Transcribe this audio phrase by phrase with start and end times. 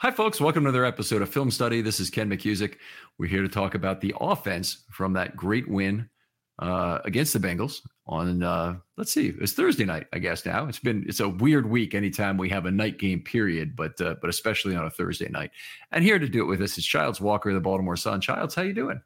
[0.00, 0.42] Hi, folks.
[0.42, 1.80] Welcome to another episode of Film Study.
[1.80, 2.74] This is Ken McKusick.
[3.16, 6.10] We're here to talk about the offense from that great win
[6.58, 10.66] uh, against the Bengals on, uh, let's see, it's Thursday night, I guess now.
[10.66, 14.16] It's been, it's a weird week anytime we have a night game period, but, uh,
[14.20, 15.50] but especially on a Thursday night.
[15.92, 18.20] And here to do it with us is Childs Walker, the Baltimore Sun.
[18.20, 19.00] Childs, how you doing?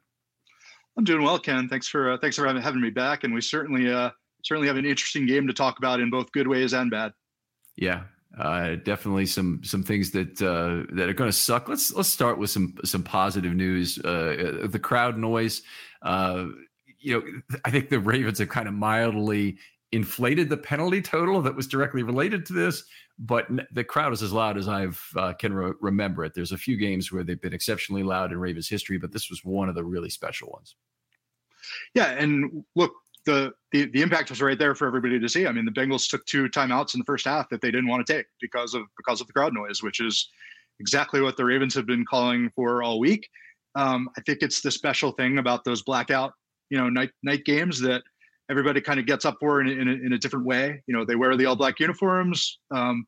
[0.97, 1.69] I'm doing well, Ken.
[1.69, 3.23] Thanks for, uh, thanks for having, having me back.
[3.23, 4.09] And we certainly, uh,
[4.43, 7.13] certainly have an interesting game to talk about in both good ways and bad.
[7.77, 8.03] Yeah,
[8.37, 11.67] uh, definitely some some things that uh, that are going to suck.
[11.67, 13.97] Let's let's start with some some positive news.
[13.99, 15.61] Uh, the crowd noise.
[16.01, 16.47] Uh,
[16.99, 19.57] you know, I think the Ravens have kind of mildly
[19.91, 22.83] inflated the penalty total that was directly related to this,
[23.19, 26.33] but the crowd is as loud as I've uh, can re- remember it.
[26.33, 29.43] There's a few games where they've been exceptionally loud in Ravens history, but this was
[29.43, 30.75] one of the really special ones.
[31.93, 32.93] Yeah, and look,
[33.25, 35.45] the, the the impact was right there for everybody to see.
[35.45, 38.05] I mean, the Bengals took two timeouts in the first half that they didn't want
[38.05, 40.29] to take because of because of the crowd noise, which is
[40.79, 43.29] exactly what the Ravens have been calling for all week.
[43.75, 46.33] Um, I think it's the special thing about those blackout,
[46.69, 48.01] you know, night night games that
[48.49, 50.83] everybody kind of gets up for in, in, a, in a different way.
[50.87, 52.59] You know, they wear the all black uniforms.
[52.71, 53.05] Um,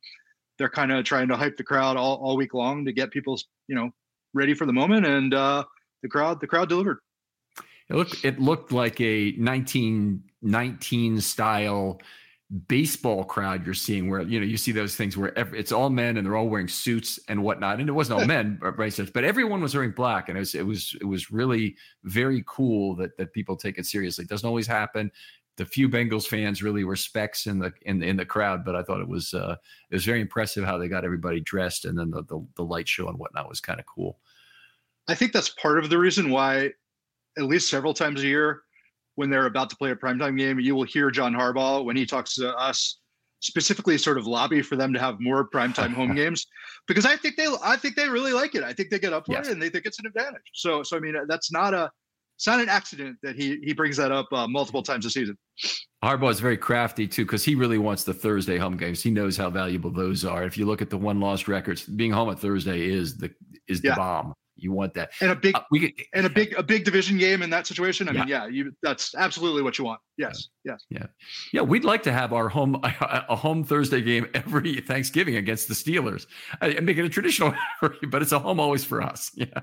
[0.58, 3.40] they're kind of trying to hype the crowd all, all week long to get people,
[3.68, 3.90] you know,
[4.34, 5.06] ready for the moment.
[5.06, 5.64] And uh,
[6.02, 7.00] the crowd, the crowd delivered.
[7.94, 12.02] It looked it looked like a 1919 style
[12.68, 15.90] baseball crowd you're seeing where you know you see those things where every, it's all
[15.90, 17.80] men and they're all wearing suits and whatnot.
[17.80, 20.66] And it wasn't all men right but everyone was wearing black and it was it
[20.66, 24.24] was it was really very cool that that people take it seriously.
[24.24, 25.12] It doesn't always happen.
[25.58, 28.82] The few Bengals fans really were specks in the in, in the crowd but I
[28.82, 29.56] thought it was uh
[29.92, 32.88] it was very impressive how they got everybody dressed and then the the, the light
[32.88, 34.18] show and whatnot was kind of cool.
[35.08, 36.72] I think that's part of the reason why
[37.38, 38.62] at least several times a year
[39.16, 42.06] when they're about to play a primetime game, you will hear John Harbaugh when he
[42.06, 43.00] talks to us
[43.42, 46.48] specifically sort of lobby for them to have more primetime home games
[46.88, 48.64] because I think they I think they really like it.
[48.64, 49.48] I think they get up for yes.
[49.48, 50.42] it and they think it's an advantage.
[50.54, 51.92] So so I mean that's not a
[52.38, 55.38] it's not an accident that he he brings that up uh, multiple times a season.
[56.04, 59.04] Harbaugh is very crafty too because he really wants the Thursday home games.
[59.04, 60.44] He knows how valuable those are.
[60.44, 63.30] If you look at the won lost records, being home at Thursday is the
[63.68, 63.96] is the yeah.
[63.96, 64.34] bomb.
[64.56, 67.18] You want that, and a big, uh, we could, and a big, a big division
[67.18, 68.08] game in that situation.
[68.08, 68.20] I yeah.
[68.20, 70.00] mean, yeah, you that's absolutely what you want.
[70.18, 70.74] Yes, yeah.
[70.74, 71.06] yes, yeah,
[71.54, 71.62] yeah.
[71.62, 76.28] We'd like to have our home a home Thursday game every Thanksgiving against the Steelers
[76.62, 79.32] and make it a traditional, but it's a home always for us.
[79.44, 79.62] Yeah,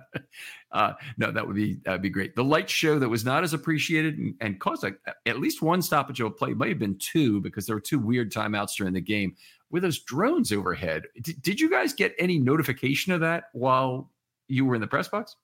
[0.72, 2.34] uh, no, that would be that would be great.
[2.34, 5.80] The light show that was not as appreciated and, and caused like at least one
[5.80, 9.00] stoppage of play, may have been two because there were two weird timeouts during the
[9.00, 9.36] game
[9.70, 11.04] with those drones overhead.
[11.22, 14.10] D- did you guys get any notification of that while
[14.50, 15.36] you were in the press box?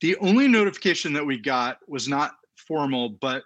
[0.00, 3.42] The only notification that we got was not formal, but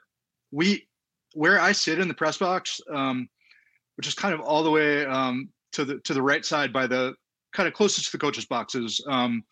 [0.51, 0.89] we,
[1.35, 3.29] where I sit in the press box, um,
[3.97, 6.87] which is kind of all the way um, to the to the right side by
[6.87, 7.15] the
[7.53, 9.43] kind of closest to the coaches' boxes, um,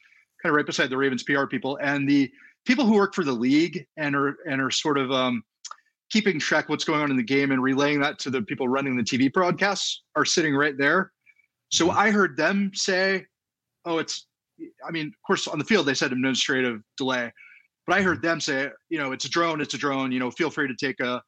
[0.43, 2.31] kind of right beside the Ravens PR people and the
[2.65, 5.43] people who work for the league and are and are sort of um,
[6.11, 8.97] keeping track what's going on in the game and relaying that to the people running
[8.97, 11.13] the TV broadcasts are sitting right there.
[11.71, 11.99] So mm-hmm.
[11.99, 13.27] I heard them say,
[13.85, 14.27] "Oh, it's
[14.87, 17.33] I mean, of course, on the field they said administrative delay,
[17.87, 20.13] but I heard them say, you know, it's a drone, it's a drone.
[20.13, 21.23] You know, feel free to take a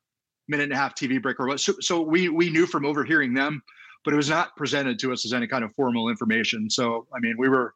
[0.49, 1.61] minute and a half TV break or what.
[1.61, 3.63] So, so we we knew from overhearing them,
[4.05, 6.69] but it was not presented to us as any kind of formal information.
[6.71, 7.75] So, I mean, we were,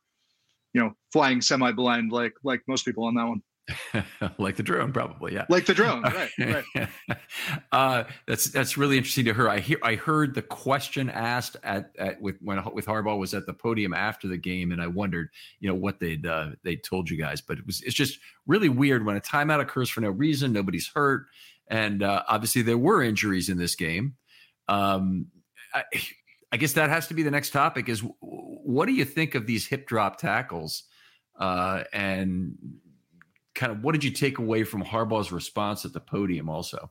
[0.73, 3.43] you know, flying semi-blind like like most people on that one.
[4.39, 5.47] like the drone, probably, yeah.
[5.49, 6.31] Like the drone, right?
[6.39, 6.89] right.
[7.73, 9.49] uh, that's that's really interesting to hear.
[9.49, 13.47] I hear I heard the question asked at, at with when with Harbaugh was at
[13.47, 15.29] the podium after the game, and I wondered,
[15.61, 17.41] you know, what they'd uh, they told you guys.
[17.41, 20.91] But it was it's just really weird when a timeout occurs for no reason, nobody's
[20.93, 21.27] hurt,
[21.69, 24.17] and uh, obviously there were injuries in this game.
[24.69, 25.27] Um,
[25.73, 25.85] I,
[26.51, 27.89] I guess that has to be the next topic.
[27.89, 30.85] Is what do you think of these hip drop tackles?
[31.39, 32.57] Uh, and
[33.55, 36.91] kind of what did you take away from Harbaugh's response at the podium also?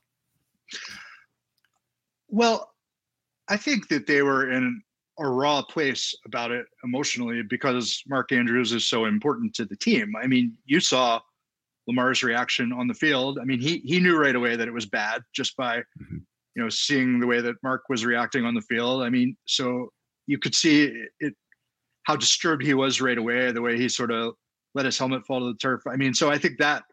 [2.29, 2.71] Well,
[3.49, 4.81] I think that they were in
[5.19, 10.13] a raw place about it emotionally because Mark Andrews is so important to the team.
[10.21, 11.19] I mean, you saw
[11.87, 13.39] Lamar's reaction on the field.
[13.39, 16.17] I mean, he he knew right away that it was bad just by mm-hmm.
[16.55, 19.03] you know seeing the way that Mark was reacting on the field.
[19.03, 19.91] I mean, so
[20.27, 21.33] you could see it, it
[22.03, 24.35] how disturbed he was right away, the way he sort of
[24.73, 25.81] let his helmet fall to the turf.
[25.87, 26.83] I mean, so I think that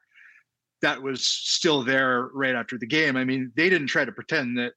[0.83, 3.17] that was still there right after the game.
[3.17, 4.73] I mean, they didn't try to pretend that.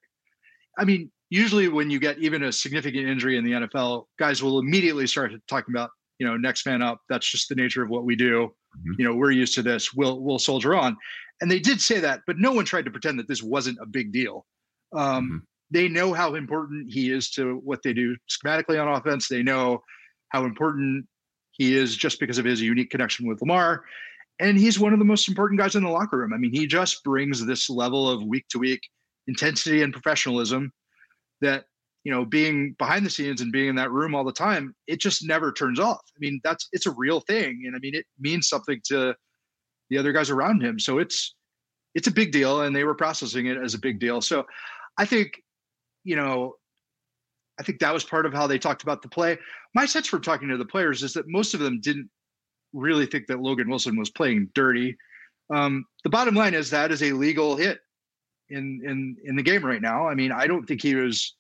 [0.78, 4.60] I mean, usually when you get even a significant injury in the NFL, guys will
[4.60, 5.90] immediately start talking about,
[6.20, 7.02] you know, next man up.
[7.10, 8.54] That's just the nature of what we do.
[8.78, 8.92] Mm-hmm.
[9.00, 9.94] You know, we're used to this.
[9.94, 10.98] We'll we'll soldier on.
[11.42, 13.86] And they did say that, but no one tried to pretend that this wasn't a
[13.86, 14.46] big deal.
[14.96, 15.38] Um, mm-hmm.
[15.72, 19.28] They know how important he is to what they do schematically on offense.
[19.28, 19.82] They know
[20.30, 21.06] how important
[21.62, 23.84] he is just because of his unique connection with Lamar.
[24.40, 26.34] And he's one of the most important guys in the locker room.
[26.34, 28.82] I mean, he just brings this level of week to week
[29.28, 30.72] intensity and professionalism
[31.42, 31.66] that,
[32.04, 35.00] you know, being behind the scenes and being in that room all the time, it
[35.00, 36.02] just never turns off.
[36.16, 37.62] I mean, that's it's a real thing.
[37.68, 39.14] And I mean, it means something to
[39.92, 40.80] the other guys around him.
[40.80, 41.36] So it's
[41.94, 44.20] it's a big deal and they were processing it as a big deal.
[44.20, 44.48] So
[44.98, 45.40] I think,
[46.04, 46.56] you know,
[47.60, 49.38] I think that was part of how they talked about the play.
[49.74, 52.10] My sense from talking to the players is that most of them didn't
[52.74, 54.98] really think that Logan Wilson was playing dirty.
[55.54, 57.80] Um, the bottom line is that is a legal hit
[58.50, 60.08] in in in the game right now.
[60.08, 61.36] I mean, I don't think he was.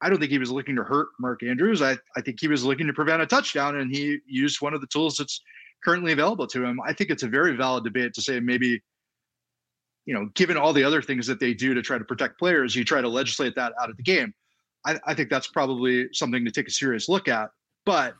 [0.00, 1.82] I don't think he was looking to hurt Mark Andrews.
[1.82, 4.80] I, I think he was looking to prevent a touchdown, and he used one of
[4.80, 5.40] the tools that's
[5.84, 6.80] currently available to him.
[6.86, 8.80] I think it's a very valid debate to say maybe,
[10.06, 12.76] you know, given all the other things that they do to try to protect players,
[12.76, 14.32] you try to legislate that out of the game.
[14.86, 17.50] I, I think that's probably something to take a serious look at.
[17.84, 18.14] But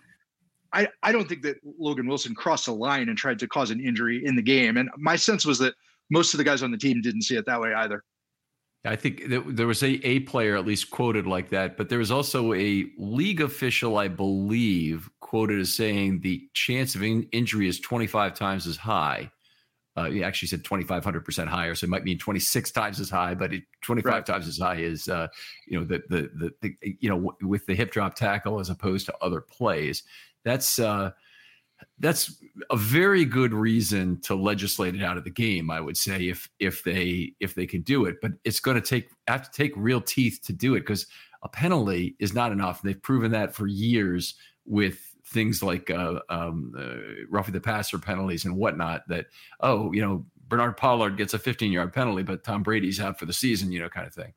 [0.72, 3.80] I, I don't think that Logan Wilson crossed a line and tried to cause an
[3.80, 4.76] injury in the game.
[4.76, 5.74] And my sense was that
[6.10, 8.02] most of the guys on the team didn't see it that way either.
[8.84, 12.12] I think there was a, a player at least quoted like that, but there was
[12.12, 17.80] also a league official, I believe, quoted as saying the chance of in- injury is
[17.80, 19.30] 25 times as high
[19.98, 21.74] uh, he actually said 2,500% higher.
[21.74, 24.24] So it might mean 26 times as high, but it, 25 right.
[24.24, 25.28] times as high is, uh,
[25.66, 28.70] you know, the, the, the, the, you know, w- with the hip drop tackle as
[28.70, 30.04] opposed to other plays.
[30.44, 31.10] That's, uh,
[31.98, 35.70] that's a very good reason to legislate it out of the game.
[35.70, 38.80] I would say if if they if they can do it, but it's going to
[38.80, 41.06] take have to take real teeth to do it because
[41.44, 42.82] a penalty is not enough.
[42.82, 44.34] They've proven that for years
[44.66, 44.98] with
[45.28, 49.06] things like uh, um, uh, roughing the passer penalties and whatnot.
[49.08, 49.26] That
[49.60, 53.26] oh, you know, Bernard Pollard gets a 15 yard penalty, but Tom Brady's out for
[53.26, 54.32] the season, you know, kind of thing.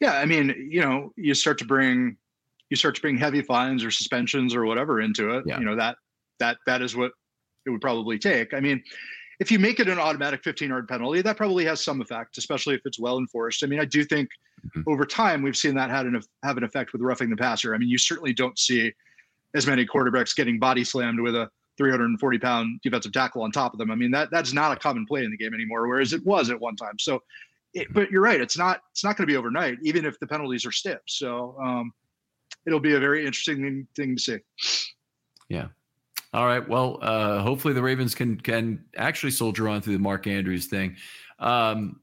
[0.00, 2.16] Yeah, I mean, you know, you start to bring
[2.70, 5.44] you start to bring heavy fines or suspensions or whatever into it.
[5.46, 5.58] Yeah.
[5.58, 5.96] You know that
[6.38, 7.12] that that is what
[7.66, 8.54] it would probably take.
[8.54, 8.82] I mean,
[9.40, 12.74] if you make it an automatic 15 yard penalty, that probably has some effect, especially
[12.74, 13.64] if it's well enforced.
[13.64, 14.28] I mean, I do think
[14.66, 14.90] mm-hmm.
[14.90, 17.74] over time we've seen that had an have an effect with roughing the passer.
[17.74, 18.92] I mean, you certainly don't see
[19.54, 21.48] as many quarterbacks getting body slammed with a
[21.78, 23.90] 340 pound defensive tackle on top of them.
[23.90, 26.50] I mean, that that's not a common play in the game anymore, whereas it was
[26.50, 26.98] at one time.
[26.98, 27.22] So,
[27.74, 28.40] it, but you're right.
[28.40, 31.00] It's not it's not going to be overnight, even if the penalties are stiff.
[31.06, 31.92] So, um,
[32.66, 34.38] it'll be a very interesting thing to see.
[35.48, 35.68] Yeah.
[36.34, 36.66] All right.
[36.68, 40.96] Well, uh, hopefully the Ravens can can actually soldier on through the Mark Andrews thing.
[41.38, 42.00] Um,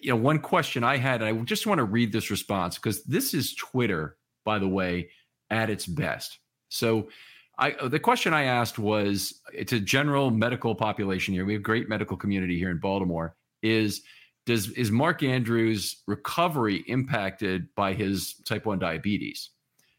[0.00, 3.34] you know, one question I had, I just want to read this response because this
[3.34, 5.10] is Twitter, by the way,
[5.50, 6.38] at its best.
[6.68, 7.08] So,
[7.58, 11.44] I, the question I asked was it's a general medical population here.
[11.44, 13.34] We have great medical community here in Baltimore.
[13.62, 14.02] Is
[14.46, 19.50] does is Mark Andrews' recovery impacted by his type one diabetes?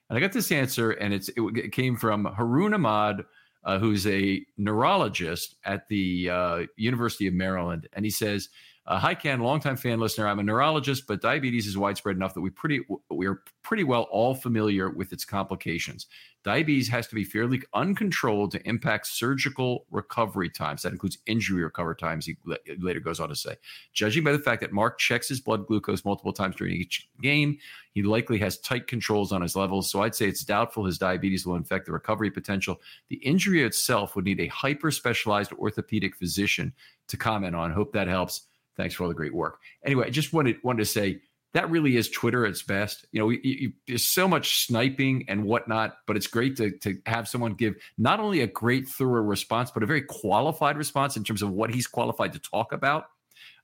[0.10, 3.26] And I got this answer, and it's it came from Harun Ahmad,
[3.64, 8.50] uh, who's a neurologist at the uh, University of Maryland, and he says
[8.89, 10.27] Uh, hi, Ken, longtime fan listener.
[10.27, 12.81] I'm a neurologist, but diabetes is widespread enough that we pretty
[13.12, 16.08] we are pretty well all familiar with its complications.
[16.43, 20.81] Diabetes has to be fairly uncontrolled to impact surgical recovery times.
[20.81, 22.25] That includes injury recovery times.
[22.25, 22.36] He
[22.79, 23.58] later goes on to say,
[23.93, 27.60] judging by the fact that Mark checks his blood glucose multiple times during each game,
[27.91, 29.91] he likely has tight controls on his levels.
[29.91, 32.81] So I'd say it's doubtful his diabetes will infect the recovery potential.
[33.10, 36.74] The injury itself would need a hyper specialized orthopedic physician
[37.08, 37.72] to comment on.
[37.72, 38.48] Hope that helps.
[38.80, 39.60] Thanks for all the great work.
[39.86, 41.20] Anyway, I just wanted wanted to say
[41.54, 43.06] that really is Twitter at its best.
[43.12, 47.28] You know, you, there's so much sniping and whatnot, but it's great to to have
[47.28, 51.42] someone give not only a great thorough response, but a very qualified response in terms
[51.42, 53.08] of what he's qualified to talk about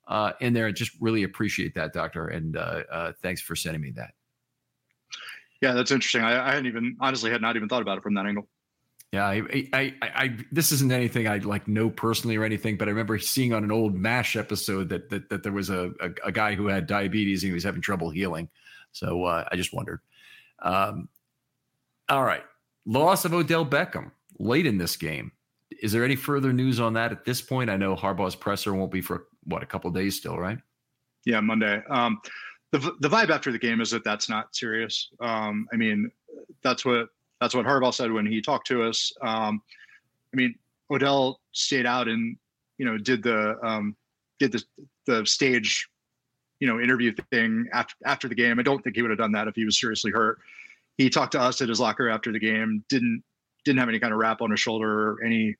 [0.10, 0.68] uh, in there.
[0.68, 4.16] I just really appreciate that, Doctor, and uh, uh, thanks for sending me that.
[5.62, 6.24] Yeah, that's interesting.
[6.24, 8.50] I, I hadn't even honestly had not even thought about it from that angle.
[9.12, 12.88] Yeah, I, I, I, I, this isn't anything I like know personally or anything, but
[12.88, 16.10] I remember seeing on an old M*A*S*H episode that that, that there was a, a,
[16.26, 18.50] a guy who had diabetes and he was having trouble healing.
[18.92, 20.02] So uh, I just wondered.
[20.62, 21.08] Um,
[22.10, 22.44] all right,
[22.86, 25.32] loss of Odell Beckham late in this game.
[25.82, 27.70] Is there any further news on that at this point?
[27.70, 30.58] I know Harbaugh's presser won't be for what a couple days still, right?
[31.26, 31.82] Yeah, Monday.
[31.90, 32.22] Um,
[32.72, 35.10] the the vibe after the game is that that's not serious.
[35.20, 36.12] Um, I mean,
[36.64, 37.10] that's what
[37.42, 39.13] that's what Harbaugh said when he talked to us.
[39.22, 39.62] Um,
[40.34, 40.56] I mean,
[40.89, 42.38] Odell stayed out and
[42.77, 43.96] you know did the um,
[44.39, 44.63] did the
[45.06, 45.88] the stage
[46.60, 48.60] you know interview thing after after the game.
[48.60, 50.39] I don't think he would have done that if he was seriously hurt.
[50.98, 52.84] He talked to us at his locker after the game.
[52.89, 53.24] Didn't
[53.63, 55.56] didn't have any kind of wrap on his shoulder or any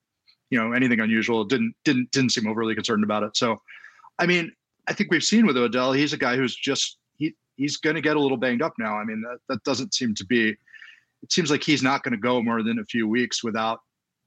[0.50, 1.44] you know anything unusual.
[1.44, 3.36] Didn't didn't didn't seem overly concerned about it.
[3.36, 3.62] So,
[4.20, 4.51] I mean,
[4.88, 8.01] I think we've seen with Odell, he's a guy who's just he he's going to
[8.01, 8.98] get a little banged up now.
[8.98, 10.55] I mean, that that doesn't seem to be
[11.25, 13.79] it seems like he's not going to go more than a few weeks without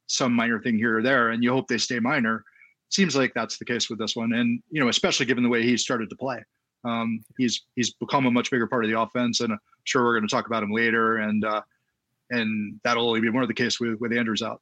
[0.09, 2.45] some minor thing here or there, and you hope they stay minor.
[2.91, 5.63] Seems like that's the case with this one, and you know, especially given the way
[5.63, 6.43] he started to play,
[6.85, 10.19] um, he's he's become a much bigger part of the offense, and I'm sure we're
[10.19, 11.63] going to talk about him later, and uh,
[12.31, 14.61] and that'll only be more the case with with Andrews out.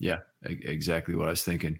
[0.00, 1.78] Yeah, exactly what I was thinking.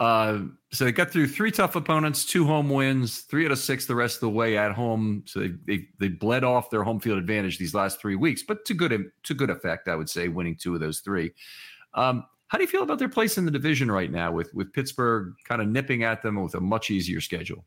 [0.00, 3.86] Uh, so they got through three tough opponents, two home wins, three out of six
[3.86, 5.24] the rest of the way at home.
[5.26, 8.64] So they they, they bled off their home field advantage these last three weeks, but
[8.66, 11.32] to good to good effect, I would say, winning two of those three.
[11.94, 14.72] Um, how do you feel about their place in the division right now, with with
[14.72, 17.64] Pittsburgh kind of nipping at them with a much easier schedule?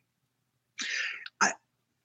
[1.42, 1.52] I,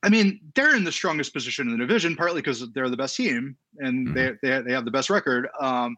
[0.03, 3.17] I mean, they're in the strongest position in the division, partly because they're the best
[3.17, 4.15] team and mm-hmm.
[4.15, 5.49] they, they they have the best record.
[5.61, 5.97] Um,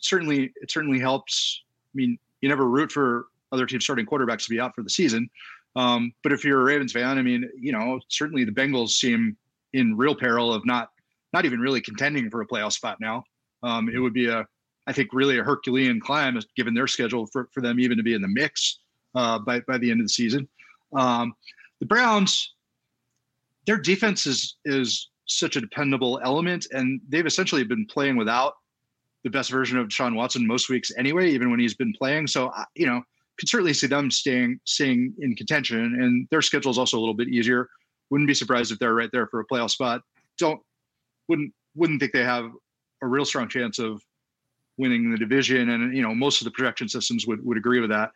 [0.00, 1.62] certainly, it certainly helps.
[1.68, 4.90] I mean, you never root for other teams starting quarterbacks to be out for the
[4.90, 5.28] season.
[5.76, 9.36] Um, but if you're a Ravens fan, I mean, you know, certainly the Bengals seem
[9.72, 10.90] in real peril of not
[11.32, 13.22] not even really contending for a playoff spot now.
[13.62, 14.44] Um, it would be a,
[14.86, 18.14] I think, really a Herculean climb given their schedule for, for them even to be
[18.14, 18.80] in the mix
[19.14, 20.48] uh, by by the end of the season.
[20.96, 21.34] Um,
[21.78, 22.54] the Browns,
[23.66, 28.54] their defense is is such a dependable element, and they've essentially been playing without
[29.22, 32.26] the best version of Sean Watson most weeks anyway, even when he's been playing.
[32.26, 33.02] So you know,
[33.40, 37.14] could certainly see them staying staying in contention, and their schedule is also a little
[37.14, 37.68] bit easier.
[38.10, 40.02] Wouldn't be surprised if they're right there for a playoff spot.
[40.38, 40.60] Don't
[41.28, 42.50] wouldn't wouldn't think they have
[43.02, 44.02] a real strong chance of
[44.76, 47.90] winning the division, and you know most of the projection systems would would agree with
[47.90, 48.10] that.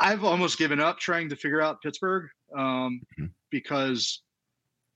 [0.00, 3.26] I, have almost given up trying to figure out Pittsburgh um, mm-hmm.
[3.50, 4.22] because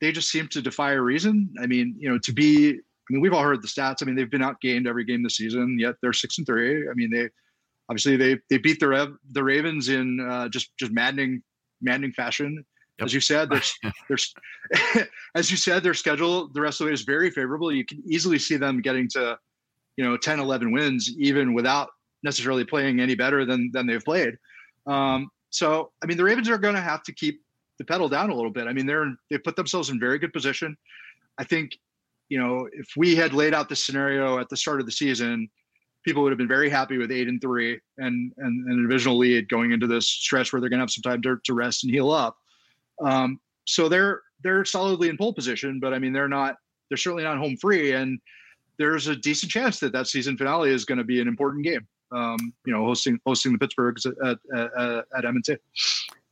[0.01, 1.55] they just seem to defy a reason.
[1.61, 3.99] I mean, you know, to be I mean, we've all heard the stats.
[4.03, 6.89] I mean, they've been outgained every game this season, yet they're six and three.
[6.89, 7.29] I mean, they
[7.89, 11.43] obviously they they beat the Rev, the Ravens in uh, just just maddening
[11.81, 12.65] maddening fashion.
[12.99, 13.07] Yep.
[13.07, 13.75] As you said, there's
[14.09, 14.35] there's
[15.35, 17.73] as you said, their schedule the rest of the way is very favorable.
[17.73, 19.39] You can easily see them getting to
[19.97, 21.89] you know 10, 11 wins even without
[22.23, 24.37] necessarily playing any better than than they've played.
[24.87, 27.43] Um, so I mean, the Ravens are going to have to keep
[27.79, 28.67] the pedal down a little bit.
[28.67, 30.77] I mean, they're they put themselves in very good position.
[31.39, 31.79] I think
[32.29, 35.49] you know if we had laid out the scenario at the start of the season
[36.07, 39.19] people would have been very happy with eight and three and and, and a divisional
[39.19, 41.85] lead going into this stretch where they're going to have some time to, to rest
[41.85, 42.39] and heal up.
[43.05, 46.57] Um, so they're they're solidly in pole position, but I mean they're not
[46.89, 48.19] they're certainly not home free, and
[48.79, 51.87] there's a decent chance that that season finale is going to be an important game.
[52.13, 55.57] Um, you know, hosting hosting the Pittsburghs at at, at, M&T.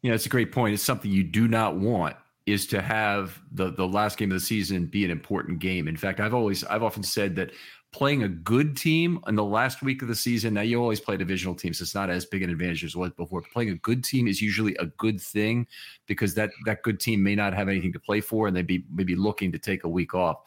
[0.03, 0.75] Yeah, it's a great point.
[0.75, 2.15] It's something you do not want
[2.47, 5.89] is to have the the last game of the season be an important game.
[5.89, 7.51] In fact, I've always I've often said that
[7.95, 10.55] playing a good team in the last week of the season.
[10.55, 12.99] Now you always play divisional teams, so it's not as big an advantage as it
[12.99, 13.41] was before.
[13.41, 15.69] But playing a good team is usually a good thing
[16.09, 18.85] because that that good team may not have anything to play for, and they'd be
[18.93, 20.39] maybe looking to take a week off.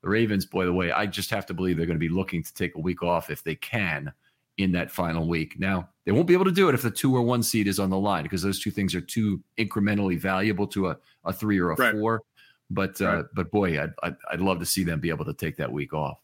[0.00, 2.42] The Ravens, by the way I just have to believe they're going to be looking
[2.42, 4.10] to take a week off if they can
[4.56, 5.58] in that final week.
[5.58, 7.78] Now, they won't be able to do it if the two or one seed is
[7.78, 10.96] on the line because those two things are too incrementally valuable to a,
[11.26, 11.92] a three or a right.
[11.92, 12.22] four.
[12.70, 15.58] But uh, but boy, I'd, I'd, I'd love to see them be able to take
[15.58, 16.23] that week off.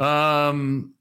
[0.00, 0.94] Um,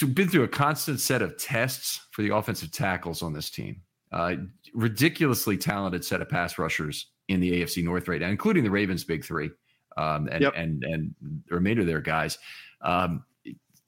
[0.00, 3.80] we've been through a constant set of tests for the offensive tackles on this team.
[4.12, 4.34] Uh,
[4.74, 9.04] ridiculously talented set of pass rushers in the AFC North right now, including the Ravens'
[9.04, 9.50] big three
[9.96, 10.52] um, and, yep.
[10.56, 11.14] and and
[11.48, 12.38] the remainder of their guys.
[12.82, 13.24] Um,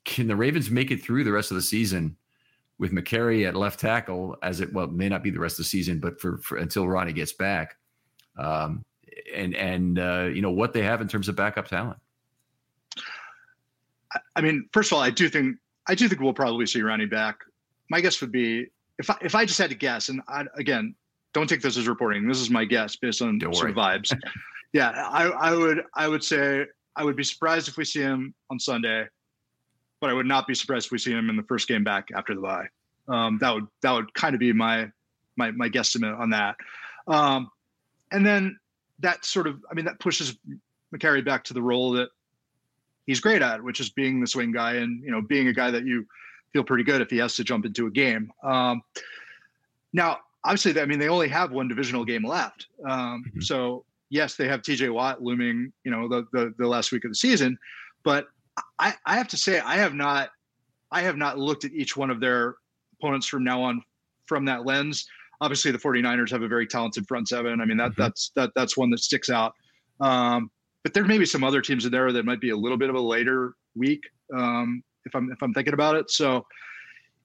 [0.05, 2.17] can the Ravens make it through the rest of the season
[2.79, 4.37] with Mekari at left tackle?
[4.43, 6.89] As it well may not be the rest of the season, but for, for until
[6.89, 7.77] Ronnie gets back,
[8.39, 8.85] um,
[9.35, 11.99] and and uh, you know what they have in terms of backup talent.
[14.37, 15.57] I mean, first of all, I do think
[15.89, 17.39] I do think we'll probably see Ronnie back.
[17.91, 18.67] My guess would be
[18.99, 20.95] if I, if I just had to guess, and I, again,
[21.33, 22.29] don't take this as reporting.
[22.29, 24.17] This is my guess based on of vibes.
[24.73, 26.67] yeah, I, I would I would say
[26.97, 29.07] I would be surprised if we see him on Sunday,
[30.01, 32.09] but I would not be surprised if we see him in the first game back
[32.15, 32.67] after the bye.
[33.09, 34.91] Um, that would that would kind of be my
[35.37, 36.57] my my guesstimate on that.
[37.09, 37.51] Um,
[38.13, 38.59] and then
[39.01, 40.37] that sort of I mean that pushes
[40.95, 42.09] Mekari back to the role that
[43.07, 45.71] he's great at, which is being the swing guy and you know being a guy
[45.71, 46.07] that you
[46.53, 48.31] feel pretty good if he has to jump into a game.
[48.43, 48.83] Um,
[49.93, 53.41] now, obviously, I mean they only have one divisional game left, um, mm-hmm.
[53.41, 54.91] so yes, they have T.J.
[54.91, 57.59] Watt looming, you know, the, the the last week of the season,
[58.05, 58.27] but
[58.79, 60.31] I, I have to say I have not
[60.91, 62.57] I have not looked at each one of their
[62.99, 63.83] opponents from now on
[64.27, 65.07] from that lens.
[65.41, 67.61] Obviously, the 49ers have a very talented front seven.
[67.61, 68.03] I mean that mm-hmm.
[68.03, 69.55] that's that that's one that sticks out.
[70.01, 70.51] Um,
[70.83, 72.91] but there may be some other teams in there that might be a little bit
[72.91, 74.03] of a later week
[74.37, 76.11] um, if I'm if I'm thinking about it.
[76.11, 76.47] So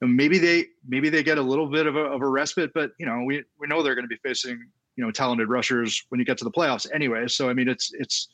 [0.02, 2.72] you know, maybe they maybe they get a little bit of a, of a respite,
[2.74, 4.60] but you know we we know they're going to be facing
[4.96, 7.28] you know talented rushers when you get to the playoffs anyway.
[7.28, 8.30] So I mean it's it's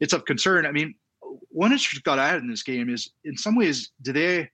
[0.00, 0.66] it's of concern.
[0.66, 0.94] I mean
[1.48, 4.50] one interesting thought I had in this game is in some ways do they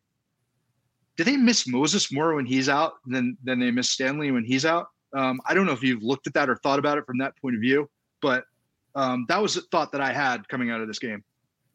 [1.16, 4.64] do they miss Moses more when he's out than than they miss Stanley when he's
[4.64, 4.88] out?
[5.16, 7.36] Um, I don't know if you've looked at that or thought about it from that
[7.40, 7.88] point of view,
[8.20, 8.44] but
[8.96, 11.22] um, that was a thought that I had coming out of this game.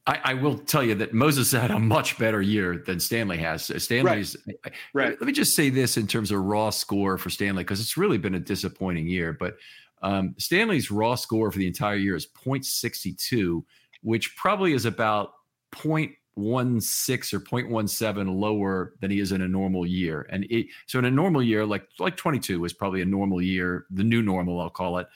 [0.07, 3.71] I, I, will tell you that Moses had a much better year than Stanley has.
[3.83, 4.73] Stanley's right.
[4.95, 5.11] right.
[5.11, 8.17] Let me just say this in terms of raw score for Stanley because it's really
[8.17, 9.31] been a disappointing year.
[9.31, 9.57] But
[10.01, 13.63] um, Stanley's raw score for the entire year is 0.62,
[14.01, 15.33] which probably is about
[15.75, 20.25] 0.16 or 0.17 lower than he is in a normal year.
[20.31, 23.85] And it, so in a normal year, like like 22 was probably a normal year,
[23.91, 25.07] the new normal, I'll call it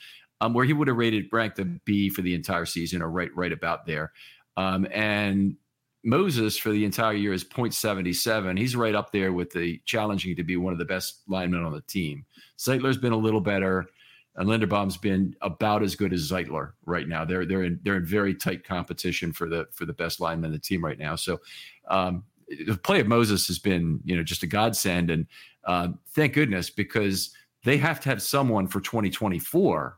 [0.41, 3.35] um, where he would have rated ranked a B for the entire season or right
[3.35, 4.11] right about there.
[4.57, 5.55] Um, and
[6.03, 8.57] Moses for the entire year is 0.77.
[8.57, 11.73] He's right up there with the challenging to be one of the best linemen on
[11.73, 12.25] the team.
[12.59, 13.87] Zeitler's been a little better,
[14.35, 17.25] and Linderbaum's been about as good as Zeitler right now.
[17.25, 20.51] They're they're in they're in very tight competition for the for the best lineman in
[20.51, 21.15] the team right now.
[21.15, 21.39] So
[21.89, 25.25] um, the play of Moses has been you know just a godsend, and
[25.63, 27.31] uh, thank goodness because
[27.63, 29.97] they have to have someone for 2024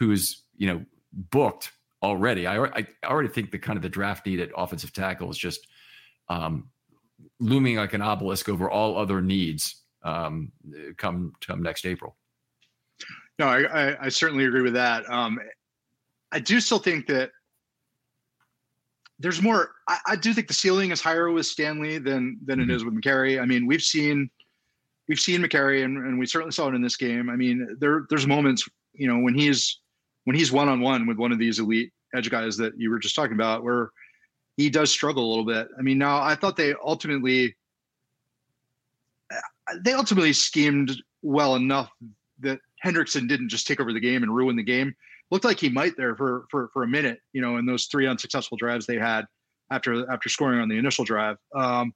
[0.00, 1.70] who's you know booked
[2.02, 2.46] already.
[2.48, 5.68] I, I already think the kind of the draft need at offensive tackle is just
[6.28, 6.70] um,
[7.38, 10.50] looming like an obelisk over all other needs um,
[10.96, 12.16] come come next April.
[13.38, 15.08] No, I, I, I certainly agree with that.
[15.10, 15.38] Um,
[16.32, 17.30] I do still think that
[19.18, 19.72] there's more.
[19.88, 22.70] I, I, do think the ceiling is higher with Stanley than than mm-hmm.
[22.70, 23.40] it is with Mekari.
[23.40, 24.30] I mean, we've seen
[25.08, 27.28] we've seen Mekari, and, and we certainly saw it in this game.
[27.28, 29.80] I mean, there there's moments, you know, when he's
[30.30, 33.00] when he's one on one with one of these elite edge guys that you were
[33.00, 33.90] just talking about, where
[34.56, 35.66] he does struggle a little bit.
[35.76, 37.56] I mean, now I thought they ultimately
[39.80, 41.90] they ultimately schemed well enough
[42.38, 44.94] that Hendrickson didn't just take over the game and ruin the game.
[45.32, 48.06] Looked like he might there for for for a minute, you know, in those three
[48.06, 49.24] unsuccessful drives they had
[49.72, 51.38] after after scoring on the initial drive.
[51.56, 51.92] Um,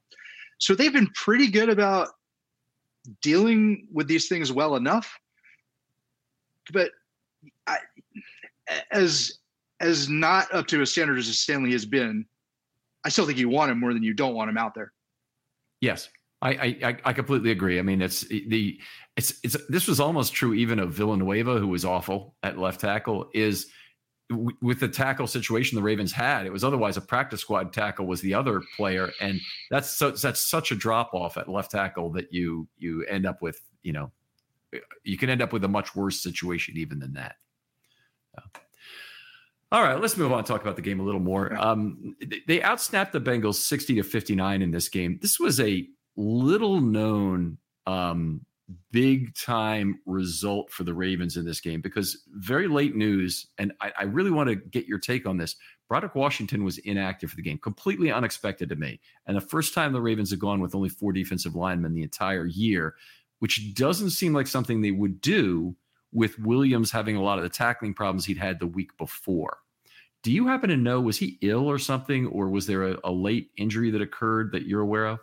[0.59, 2.09] so they've been pretty good about
[3.23, 5.21] dealing with these things well enough.
[6.73, 6.91] But
[8.91, 9.39] as
[9.81, 12.25] as not up to a standard as Stanley has been,
[13.05, 14.93] I still think you want him more than you don't want him out there.
[15.81, 16.09] Yes,
[16.43, 17.79] I I, I completely agree.
[17.79, 18.79] I mean, it's the
[19.17, 23.29] it's it's this was almost true even of Villanueva, who was awful at left tackle.
[23.35, 23.67] Is
[24.63, 28.21] with the tackle situation the Ravens had, it was otherwise a practice squad tackle was
[28.23, 32.33] the other player, and that's so that's such a drop off at left tackle that
[32.33, 34.11] you you end up with you know
[35.03, 37.37] you can end up with a much worse situation even than that.
[39.73, 41.53] All right, let's move on and talk about the game a little more.
[41.57, 42.15] Um,
[42.47, 45.19] they outsnapped the Bengals 60 to 59 in this game.
[45.21, 45.85] This was a
[46.17, 48.47] little known um,
[48.93, 53.93] big time result for the Ravens in this game because very late news, and I,
[53.99, 55.57] I, really want to get your take on this.
[55.89, 59.01] Broderick Washington was inactive for the game, completely unexpected to me.
[59.27, 62.47] And the first time the Ravens have gone with only four defensive linemen the entire
[62.47, 62.95] year,
[63.41, 65.77] which doesn't seem like something they would do
[66.15, 69.59] with Williams having a lot of the tackling problems he'd had the week before.
[70.23, 73.13] Do you happen to know, was he ill or something, or was there a, a
[73.13, 75.19] late injury that occurred that you're aware of?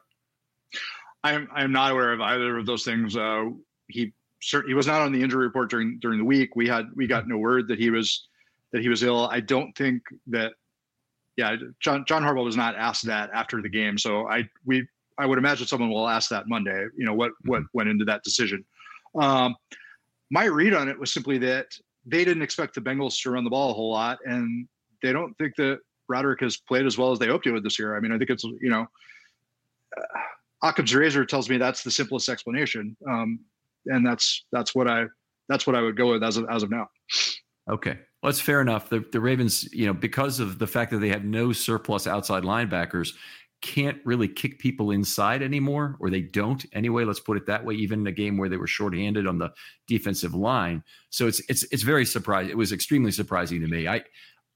[1.23, 3.15] I'm I'm not aware of either of those things.
[3.15, 3.45] Uh,
[3.87, 6.55] he certainly he was not on the injury report during during the week.
[6.55, 8.27] We had we got no word that he was
[8.71, 9.27] that he was ill.
[9.27, 10.53] I don't think that.
[11.37, 14.85] Yeah, John John Harbaugh was not asked that after the game, so I we
[15.17, 16.85] I would imagine someone will ask that Monday.
[16.97, 17.77] You know what what mm-hmm.
[17.77, 18.65] went into that decision.
[19.19, 19.55] Um,
[20.31, 21.67] my read on it was simply that
[22.05, 24.67] they didn't expect the Bengals to run the ball a whole lot, and
[25.03, 27.77] they don't think that Broderick has played as well as they hoped he would this
[27.77, 27.95] year.
[27.95, 28.87] I mean, I think it's you know.
[29.95, 30.19] Uh,
[30.63, 33.39] Occam's razor tells me that's the simplest explanation, um,
[33.87, 35.05] and that's that's what I
[35.49, 36.87] that's what I would go with as of as of now.
[37.69, 38.89] Okay, well, that's fair enough.
[38.89, 42.43] The the Ravens, you know, because of the fact that they have no surplus outside
[42.43, 43.13] linebackers,
[43.61, 47.05] can't really kick people inside anymore, or they don't anyway.
[47.05, 47.75] Let's put it that way.
[47.75, 49.51] Even in a game where they were shorthanded on the
[49.87, 52.51] defensive line, so it's it's it's very surprising.
[52.51, 53.87] It was extremely surprising to me.
[53.87, 54.03] I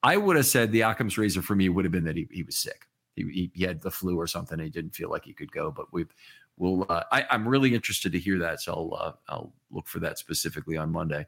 [0.03, 2.43] I would have said the Occam's razor for me would have been that he, he
[2.43, 4.59] was sick he, he had the flu or something.
[4.59, 5.71] he didn't feel like he could go.
[5.71, 6.13] But we've
[6.57, 6.85] we will.
[6.87, 10.17] Uh, I, am really interested to hear that, so I'll uh, I'll look for that
[10.17, 11.25] specifically on Monday.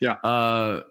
[0.00, 0.12] Yeah.
[0.24, 0.82] Uh,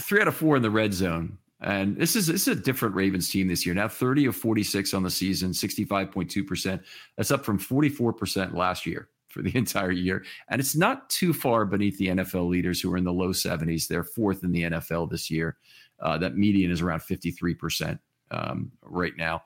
[0.00, 1.38] three out of four in the red zone.
[1.62, 3.74] And this is this is a different Ravens team this year.
[3.74, 6.82] Now 30 of 46 on the season, 65.2%.
[7.16, 10.24] That's up from 44% last year for the entire year.
[10.48, 13.88] And it's not too far beneath the NFL leaders who are in the low 70s.
[13.88, 15.56] They're fourth in the NFL this year.
[16.00, 17.98] Uh, that median is around 53%
[18.30, 19.42] um, right now.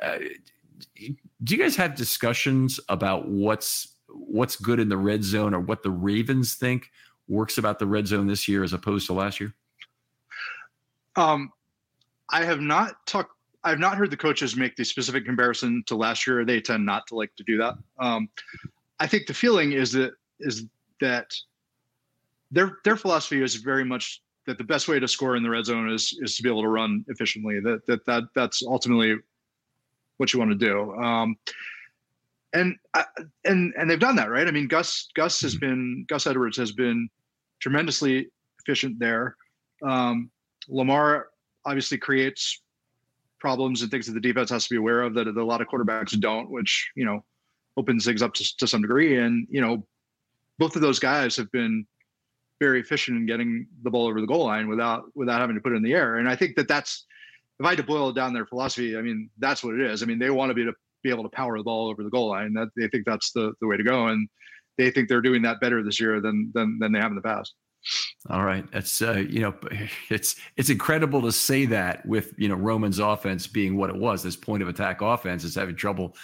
[0.00, 0.18] Uh,
[1.44, 5.82] do you guys have discussions about what's what's good in the red zone or what
[5.82, 6.90] the Ravens think
[7.28, 9.54] works about the red zone this year as opposed to last year?
[11.16, 11.52] Um,
[12.30, 13.32] I have not talked.
[13.62, 16.44] I've not heard the coaches make the specific comparison to last year.
[16.44, 17.74] They tend not to like to do that.
[17.98, 18.28] Um,
[19.00, 20.64] I think the feeling is that is
[21.00, 21.34] that
[22.50, 25.64] their their philosophy is very much that the best way to score in the red
[25.64, 27.60] zone is is to be able to run efficiently.
[27.60, 29.16] That that that that's ultimately
[30.16, 30.94] what you want to do.
[30.94, 31.36] Um,
[32.52, 32.76] and
[33.44, 34.46] and and they've done that, right?
[34.46, 35.66] I mean, Gus Gus has mm-hmm.
[35.66, 37.08] been Gus Edwards has been
[37.60, 38.28] tremendously
[38.60, 39.36] efficient there.
[39.82, 40.30] Um,
[40.70, 41.28] Lamar
[41.64, 42.62] obviously creates
[43.38, 45.68] problems and things that the defense has to be aware of that a lot of
[45.68, 47.24] quarterbacks don't, which you know
[47.76, 49.18] opens things up to, to some degree.
[49.18, 49.86] And you know,
[50.58, 51.86] both of those guys have been
[52.60, 55.72] very efficient in getting the ball over the goal line without without having to put
[55.72, 56.16] it in the air.
[56.16, 57.06] And I think that that's
[57.58, 60.02] if I had to boil down their philosophy, I mean that's what it is.
[60.02, 62.10] I mean they want to be to be able to power the ball over the
[62.10, 62.52] goal line.
[62.52, 64.28] That they think that's the the way to go, and
[64.76, 67.22] they think they're doing that better this year than than than they have in the
[67.22, 67.54] past.
[68.28, 69.54] All right, that's uh, you know,
[70.10, 74.22] it's it's incredible to say that with you know Roman's offense being what it was.
[74.22, 76.14] This point of attack offense is having trouble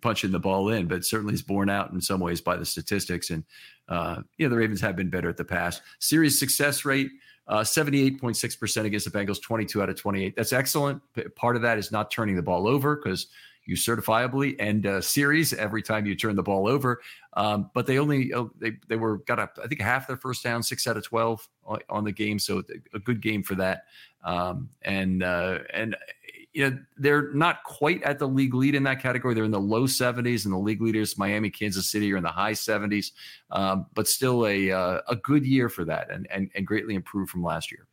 [0.00, 3.30] punching the ball in, but certainly is borne out in some ways by the statistics.
[3.30, 3.44] And
[3.88, 5.80] uh, you know, the Ravens have been better at the pass.
[6.00, 7.10] Series success rate.
[7.46, 10.34] Uh, 78.6% against the Bengals, 22 out of 28.
[10.34, 11.02] That's excellent.
[11.36, 13.26] Part of that is not turning the ball over because
[13.66, 17.00] you certifiably end a series every time you turn the ball over.
[17.34, 20.42] Um, but they only uh, they they were got up I think half their first
[20.42, 23.84] down, six out of twelve on, on the game, so a good game for that.
[24.22, 25.96] Um, and uh, and
[26.52, 29.34] you know they're not quite at the league lead in that category.
[29.34, 32.28] They're in the low 70s, and the league leaders, Miami, Kansas City, are in the
[32.28, 33.10] high 70s.
[33.50, 37.30] Um, but still a uh, a good year for that, and, and and greatly improved
[37.30, 37.86] from last year.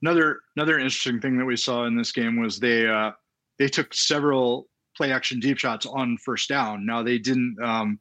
[0.00, 3.12] Another another interesting thing that we saw in this game was they uh,
[3.58, 6.84] they took several play action deep shots on first down.
[6.84, 7.56] Now they didn't.
[7.62, 8.00] Um,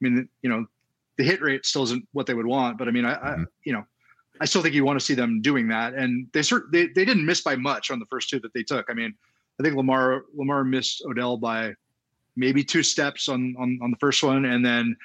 [0.00, 0.66] I mean, you know,
[1.16, 3.42] the hit rate still isn't what they would want, but I mean, I, mm-hmm.
[3.42, 3.84] I you know,
[4.40, 5.94] I still think you want to see them doing that.
[5.94, 8.62] And they sort they, they didn't miss by much on the first two that they
[8.62, 8.86] took.
[8.88, 9.14] I mean,
[9.60, 11.74] I think Lamar Lamar missed Odell by
[12.36, 14.96] maybe two steps on on, on the first one, and then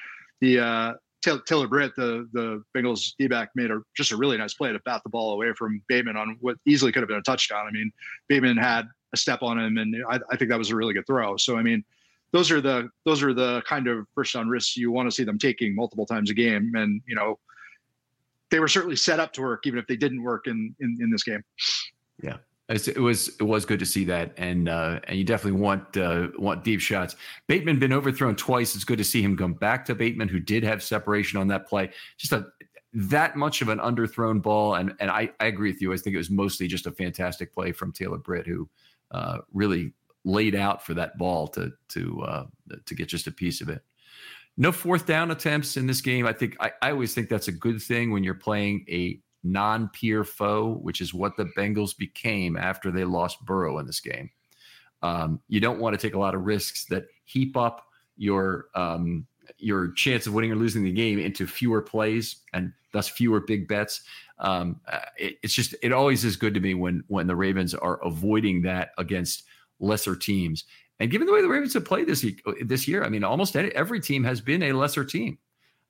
[0.41, 4.71] the uh, Taylor Britt, the the Bengals D-back, made a just a really nice play
[4.71, 7.67] to bat the ball away from Bateman on what easily could have been a touchdown.
[7.67, 7.91] I mean,
[8.27, 11.07] Bateman had a step on him, and I, I think that was a really good
[11.07, 11.37] throw.
[11.37, 11.83] So I mean,
[12.31, 15.23] those are the those are the kind of first down risks you want to see
[15.23, 17.39] them taking multiple times a game, and you know,
[18.51, 21.09] they were certainly set up to work, even if they didn't work in in, in
[21.09, 21.43] this game.
[22.21, 22.37] Yeah.
[22.69, 26.27] It was it was good to see that, and uh, and you definitely want uh,
[26.37, 27.15] want deep shots.
[27.47, 28.75] Bateman been overthrown twice.
[28.75, 31.65] It's good to see him come back to Bateman, who did have separation on that
[31.69, 31.91] play.
[32.17, 32.47] Just a
[32.93, 35.93] that much of an underthrown ball, and and I, I agree with you.
[35.93, 38.69] I think it was mostly just a fantastic play from Taylor Britt, who
[39.11, 39.93] uh, really
[40.25, 42.45] laid out for that ball to to uh,
[42.85, 43.81] to get just a piece of it.
[44.57, 46.25] No fourth down attempts in this game.
[46.25, 50.23] I think I, I always think that's a good thing when you're playing a non-peer
[50.23, 54.29] foe, which is what the Bengals became after they lost Burrow in this game.
[55.03, 57.85] Um, you don't want to take a lot of risks that heap up
[58.17, 63.07] your um, your chance of winning or losing the game into fewer plays and thus
[63.07, 64.01] fewer big bets.
[64.39, 67.73] Um, uh, it, it's just it always is good to me when when the Ravens
[67.73, 69.43] are avoiding that against
[69.79, 70.65] lesser teams.
[70.99, 72.25] And given the way the Ravens have played this
[72.61, 75.37] this year, I mean, almost every team has been a lesser team.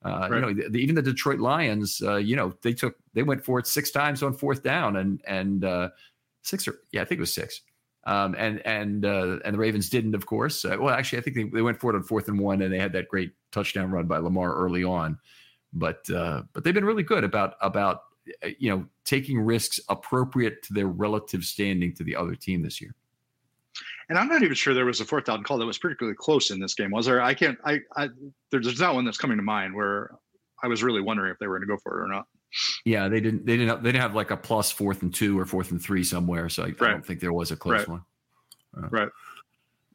[0.04, 0.32] Uh, right.
[0.34, 3.58] You know, the, even the Detroit Lions, uh, you know, they took they went for
[3.58, 5.88] it six times on fourth down, and and uh,
[6.42, 7.62] six or yeah, I think it was six.
[8.06, 10.64] Um, and and uh, and the Ravens didn't, of course.
[10.64, 12.72] Uh, well, actually, I think they, they went for it on fourth and one, and
[12.72, 15.18] they had that great touchdown run by Lamar early on.
[15.72, 18.02] But uh, but they've been really good about about
[18.58, 22.94] you know taking risks appropriate to their relative standing to the other team this year.
[24.08, 26.50] And I'm not even sure there was a fourth down call that was particularly close
[26.50, 26.90] in this game.
[26.90, 27.20] Was there?
[27.20, 27.58] I can't.
[27.64, 27.80] I.
[27.96, 28.08] I
[28.50, 30.10] there's not one that's coming to mind where
[30.62, 32.26] I was really wondering if they were going to go for it or not.
[32.86, 33.44] Yeah, they didn't.
[33.44, 33.68] They didn't.
[33.68, 36.48] Have, they didn't have like a plus fourth and two or fourth and three somewhere.
[36.48, 36.76] So I, right.
[36.80, 37.88] I don't think there was a close right.
[37.88, 38.02] one.
[38.76, 39.08] Uh, right.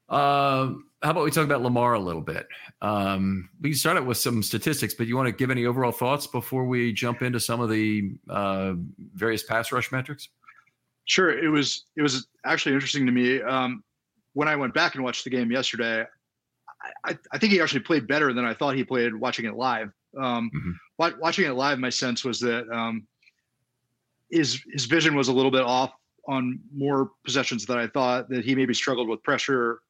[0.10, 2.48] Um, how about we talk about Lamar a little bit?
[2.82, 5.92] Um, we can start out with some statistics, but you want to give any overall
[5.92, 8.74] thoughts before we jump into some of the uh,
[9.14, 10.30] various pass rush metrics?
[11.06, 11.38] Sure.
[11.38, 13.42] It was it was actually interesting to me.
[13.42, 13.84] Um,
[14.32, 16.06] when I went back and watched the game yesterday,
[17.06, 19.92] I, I, think he actually played better than I thought he played watching it live.
[20.18, 21.20] Um, mm-hmm.
[21.20, 23.06] Watching it live, my sense was that um,
[24.32, 25.92] his his vision was a little bit off
[26.30, 28.30] on more possessions than I thought.
[28.30, 29.82] That he maybe struggled with pressure,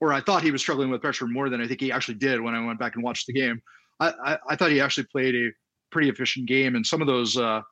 [0.00, 2.40] or I thought he was struggling with pressure more than I think he actually did
[2.40, 3.60] when I went back and watched the game.
[4.00, 5.50] I, I, I thought he actually played a
[5.90, 7.62] pretty efficient game, and some of those uh,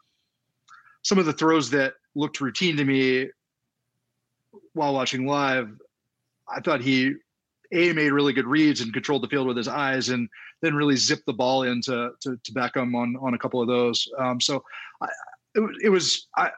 [1.03, 3.29] some of the throws that looked routine to me
[4.73, 5.71] while watching live
[6.49, 7.15] I thought he
[7.73, 10.29] a made really good reads and controlled the field with his eyes, and
[10.63, 14.09] then really zipped the ball into to, to Beckham on on a couple of those.
[14.19, 14.63] Um, so
[15.01, 15.09] I,
[15.55, 16.51] it, it, was I,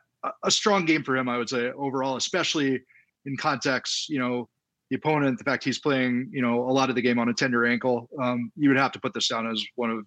[0.44, 2.82] a strong game for him, I would say overall, especially
[3.24, 4.08] in context.
[4.08, 4.48] You know,
[4.90, 7.34] the opponent, the fact he's playing, you know, a lot of the game on a
[7.34, 8.08] tender ankle.
[8.20, 10.06] Um, you would have to put this down as one of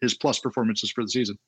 [0.00, 1.38] his plus performances for the season.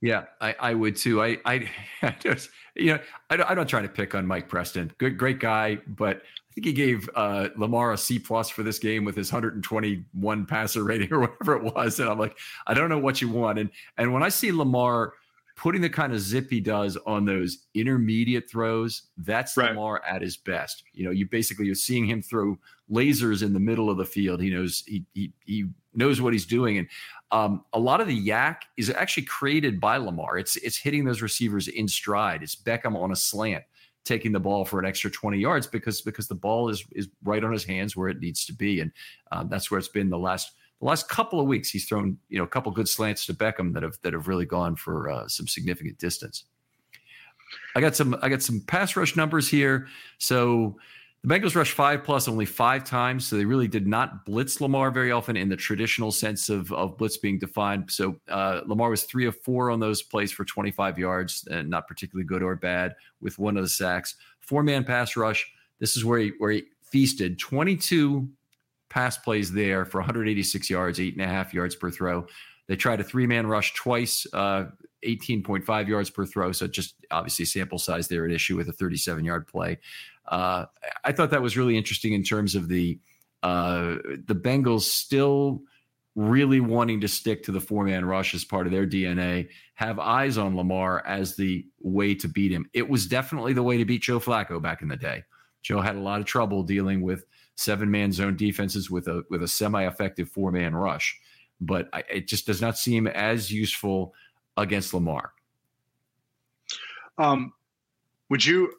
[0.00, 1.22] Yeah, I, I would too.
[1.22, 1.68] I, I,
[2.02, 3.00] I just, you know,
[3.30, 4.92] I, I don't try to pick on Mike Preston.
[4.98, 8.78] Good, great guy, but I think he gave uh, Lamar a C plus for this
[8.78, 11.98] game with his 121 passer rating or whatever it was.
[11.98, 13.58] And I'm like, I don't know what you want.
[13.58, 15.14] And and when I see Lamar
[15.58, 19.70] putting the kind of zip he does on those intermediate throws, that's right.
[19.70, 20.84] Lamar at his best.
[20.92, 22.56] You know, you basically you're seeing him throw
[22.90, 24.40] lasers in the middle of the field.
[24.40, 26.78] He knows he he he knows what he's doing.
[26.78, 26.88] And
[27.32, 30.38] um, a lot of the YAC is actually created by Lamar.
[30.38, 32.44] It's it's hitting those receivers in stride.
[32.44, 33.64] It's Beckham on a slant,
[34.04, 37.42] taking the ball for an extra 20 yards because because the ball is is right
[37.42, 38.92] on his hands where it needs to be, and
[39.32, 41.70] um, that's where it's been the last the last couple of weeks.
[41.70, 44.46] He's thrown you know a couple good slants to Beckham that have that have really
[44.46, 46.44] gone for uh, some significant distance.
[47.74, 49.88] I got some I got some pass rush numbers here.
[50.18, 50.76] So
[51.22, 54.92] the Bengals rushed five plus only five times, so they really did not blitz Lamar
[54.92, 57.90] very often in the traditional sense of, of blitz being defined.
[57.90, 61.88] So uh, Lamar was three of four on those plays for 25 yards, and not
[61.88, 64.14] particularly good or bad, with one of the sacks.
[64.40, 65.44] Four man pass rush.
[65.80, 68.28] This is where he where he feasted 22
[68.88, 72.26] pass plays there for 186 yards, eight and a half yards per throw.
[72.66, 74.66] They tried a three man rush twice, uh,
[75.04, 76.52] 18.5 yards per throw.
[76.52, 79.78] So just obviously sample size there at issue with a 37 yard play.
[80.26, 80.66] Uh,
[81.04, 82.98] I thought that was really interesting in terms of the
[83.42, 83.96] uh,
[84.26, 85.62] the Bengals still
[86.16, 90.00] really wanting to stick to the four man rush as part of their DNA, have
[90.00, 92.68] eyes on Lamar as the way to beat him.
[92.74, 95.22] It was definitely the way to beat Joe Flacco back in the day.
[95.62, 97.24] Joe had a lot of trouble dealing with
[97.58, 101.18] seven man zone defenses with a with a semi effective four man rush,
[101.60, 104.14] but I, it just does not seem as useful
[104.56, 105.32] against Lamar.
[107.18, 107.52] Um,
[108.30, 108.72] would you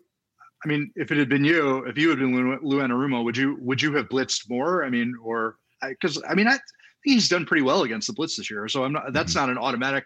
[0.63, 3.37] I mean, if it had been you, if you had been Lou, Lou Anarumo, would
[3.37, 4.83] you would you have blitzed more?
[4.83, 6.61] I mean, or because I, I, mean, I think
[7.03, 8.67] he's done pretty well against the blitz this year.
[8.67, 9.13] So I'm not.
[9.13, 9.47] That's mm-hmm.
[9.47, 10.03] not an automatic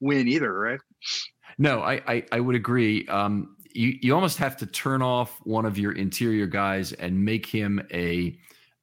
[0.00, 0.80] win either, right?
[1.58, 3.06] No, I I, I would agree.
[3.08, 7.46] Um, you you almost have to turn off one of your interior guys and make
[7.46, 8.36] him a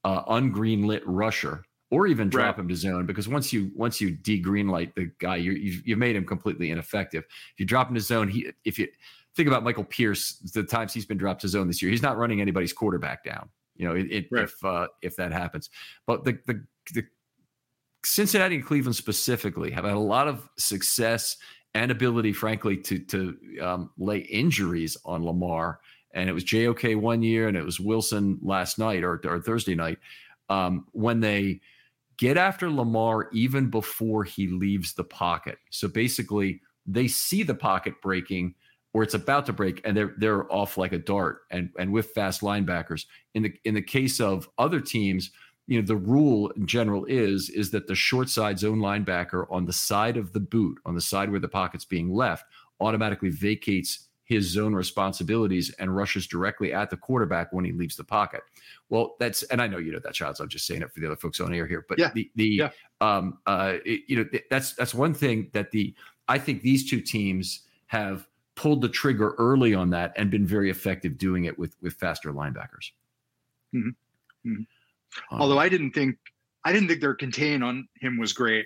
[0.03, 2.61] uh, ungreenlit rusher, or even drop right.
[2.61, 6.15] him to zone because once you once you degreenlight the guy, you you've, you've made
[6.15, 7.23] him completely ineffective.
[7.27, 8.87] If you drop him to zone, he if you
[9.35, 12.17] think about Michael Pierce, the times he's been dropped to zone this year, he's not
[12.17, 13.49] running anybody's quarterback down.
[13.75, 14.43] You know, it, it, right.
[14.43, 15.69] if uh, if that happens,
[16.05, 17.03] but the, the the
[18.05, 21.37] Cincinnati and Cleveland specifically have had a lot of success
[21.75, 25.79] and ability, frankly, to to um, lay injuries on Lamar.
[26.13, 29.73] And it was JOK one year, and it was Wilson last night or, or Thursday
[29.73, 29.97] night
[30.49, 31.59] um, when they
[32.17, 35.57] get after Lamar even before he leaves the pocket.
[35.71, 38.53] So basically, they see the pocket breaking
[38.93, 42.11] or it's about to break and they're they're off like a dart and and with
[42.11, 43.05] fast linebackers.
[43.33, 45.31] In the in the case of other teams,
[45.67, 49.65] you know, the rule in general is is that the short side zone linebacker on
[49.65, 52.45] the side of the boot, on the side where the pocket's being left,
[52.79, 58.03] automatically vacates his zone responsibilities and rushes directly at the quarterback when he leaves the
[58.03, 58.41] pocket.
[58.89, 60.39] Well, that's and I know you know that, Childs.
[60.39, 62.11] I'm just saying it for the other folks on air here, but yeah.
[62.13, 62.69] the the yeah.
[63.01, 65.93] um uh it, you know that's that's one thing that the
[66.27, 70.69] I think these two teams have pulled the trigger early on that and been very
[70.69, 72.91] effective doing it with with faster linebackers.
[73.73, 73.89] Mm-hmm.
[74.49, 74.61] Mm-hmm.
[75.31, 76.17] Um, Although I didn't think
[76.65, 78.65] I didn't think their contain on him was great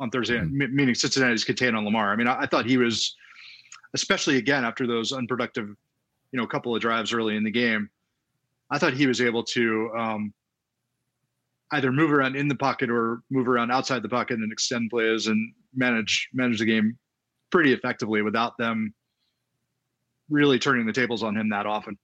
[0.00, 0.62] on Thursday, mm-hmm.
[0.62, 2.12] m- meaning Cincinnati's contain on Lamar.
[2.12, 3.16] I mean, I, I thought he was
[3.94, 7.90] especially again after those unproductive, you know, couple of drives early in the game.
[8.70, 10.34] I thought he was able to um,
[11.72, 15.26] either move around in the pocket or move around outside the pocket and extend plays
[15.26, 16.98] and manage manage the game
[17.50, 18.94] pretty effectively without them
[20.30, 21.98] really turning the tables on him that often.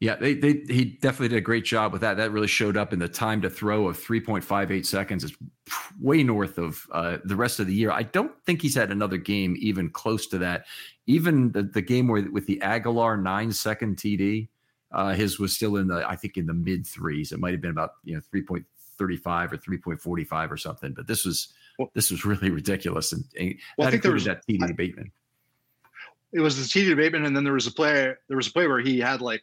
[0.00, 2.16] Yeah, they, they he definitely did a great job with that.
[2.16, 5.24] That really showed up in the time to throw of 3.58 seconds.
[5.24, 5.36] It's
[6.00, 7.90] way north of uh, the rest of the year.
[7.90, 10.64] I don't think he's had another game even close to that.
[11.06, 14.48] Even the, the game where with the Agholor nine second TD,
[14.90, 17.30] uh, his was still in the I think in the mid threes.
[17.30, 20.94] It might have been about you know 3.35 or 3.45 or something.
[20.94, 23.12] But this was well, this was really ridiculous.
[23.12, 25.12] And, and well, I think there was that TD I, Bateman.
[26.32, 28.14] It was the TD Bateman, and then there was a play.
[28.28, 29.42] There was a play where he had like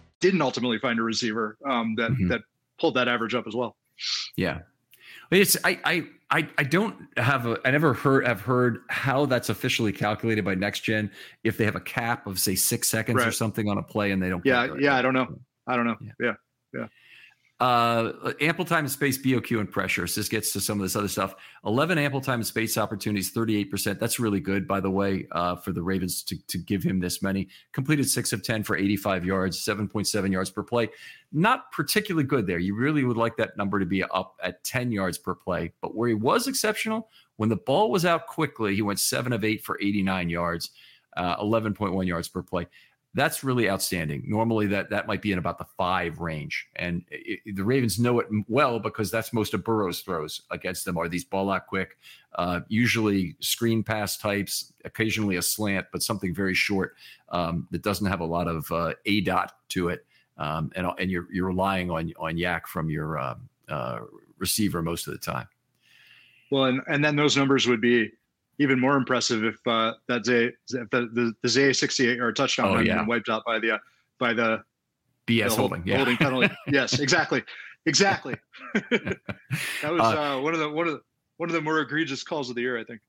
[0.21, 2.29] didn't ultimately find a receiver um, that mm-hmm.
[2.29, 2.41] that
[2.79, 3.75] pulled that average up as well.
[4.37, 4.59] Yeah,
[5.31, 9.49] it's I I I, I don't have a I never heard have heard how that's
[9.49, 11.11] officially calculated by next gen
[11.43, 13.27] if they have a cap of say six seconds right.
[13.27, 14.45] or something on a play and they don't.
[14.45, 15.27] Yeah, yeah, I don't know.
[15.67, 15.97] I don't know.
[16.01, 16.33] Yeah, yeah.
[17.61, 20.07] Uh, ample time and space, BOQ and pressure.
[20.07, 21.35] So this gets to some of this other stuff.
[21.63, 23.99] 11 ample time and space opportunities, 38%.
[23.99, 27.21] That's really good, by the way, uh, for the Ravens to, to give him this
[27.21, 27.49] many.
[27.71, 30.89] Completed six of 10 for 85 yards, 7.7 yards per play.
[31.31, 32.57] Not particularly good there.
[32.57, 35.71] You really would like that number to be up at 10 yards per play.
[35.81, 39.43] But where he was exceptional, when the ball was out quickly, he went seven of
[39.43, 40.71] eight for 89 yards,
[41.15, 42.65] uh, 11.1 yards per play
[43.13, 44.23] that's really outstanding.
[44.25, 48.19] Normally, that that might be in about the five range, and it, the Ravens know
[48.19, 51.97] it well because that's most of Burrow's throws against them are these ball out quick,
[52.35, 56.95] uh, usually screen pass types, occasionally a slant, but something very short
[57.29, 60.05] um, that doesn't have a lot of uh, a dot to it,
[60.37, 63.35] um, and and you're you're relying on on YAC from your uh,
[63.67, 63.99] uh,
[64.37, 65.47] receiver most of the time.
[66.49, 68.11] Well, and and then those numbers would be
[68.61, 72.77] even more impressive if uh, that Zay, if the the, the Zay 68 yard touchdown
[72.77, 72.97] oh, yeah.
[72.97, 73.77] been wiped out by the uh,
[74.19, 74.63] by the
[75.27, 75.97] BS the holding, yeah.
[75.97, 76.49] holding penalty.
[76.67, 77.43] yes, exactly,
[77.85, 78.35] exactly.
[78.73, 79.17] that
[79.83, 81.01] was uh, uh, one of the one of the
[81.37, 83.01] one of the more egregious calls of the year, I think.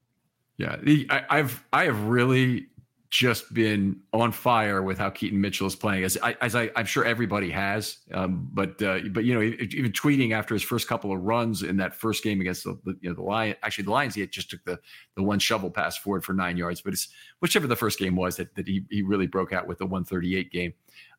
[0.57, 0.77] Yeah,
[1.11, 2.69] I, I've I have really
[3.12, 6.87] just been on fire with how Keaton Mitchell is playing, as I, as I, am
[6.87, 7.98] sure everybody has.
[8.14, 11.77] Um, but uh, but you know, even tweeting after his first couple of runs in
[11.77, 14.48] that first game against the, the you know the Lion, actually the Lions, he just
[14.48, 14.81] took the
[15.14, 16.81] the one shovel pass forward for nine yards.
[16.81, 17.09] But it's
[17.40, 20.51] whichever the first game was that that he he really broke out with the 138
[20.51, 20.72] game.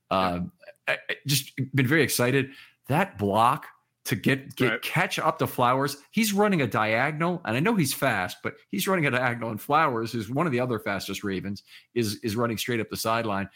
[0.10, 0.51] Um,
[0.88, 2.49] I, I just been very excited.
[2.88, 3.67] that block
[4.06, 4.82] to get get Right.
[4.82, 5.98] catch up to Flowers.
[6.12, 9.50] He's running a diagonal, and I know he's fast, but he's running a diagonal.
[9.50, 11.63] And Flowers, who's one of the other fastest Ravens,
[11.94, 13.50] is is running straight up the sideline.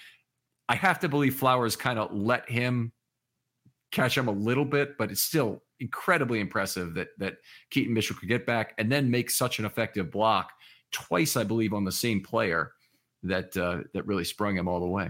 [0.70, 2.92] I have to believe Flowers kind of let him
[3.92, 7.38] catch him a little bit, but it's still incredibly impressive that that
[7.70, 10.52] Keaton Mitchell could get back and then make such an effective block
[10.92, 12.74] twice, I believe, on the same player
[13.24, 15.10] that uh, that really sprung him all the way.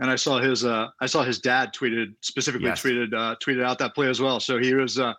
[0.00, 2.82] And I saw his uh, I saw his dad tweeted specifically Yes.
[2.82, 4.40] tweeted uh, tweeted out that play as well.
[4.40, 5.14] So he was uh,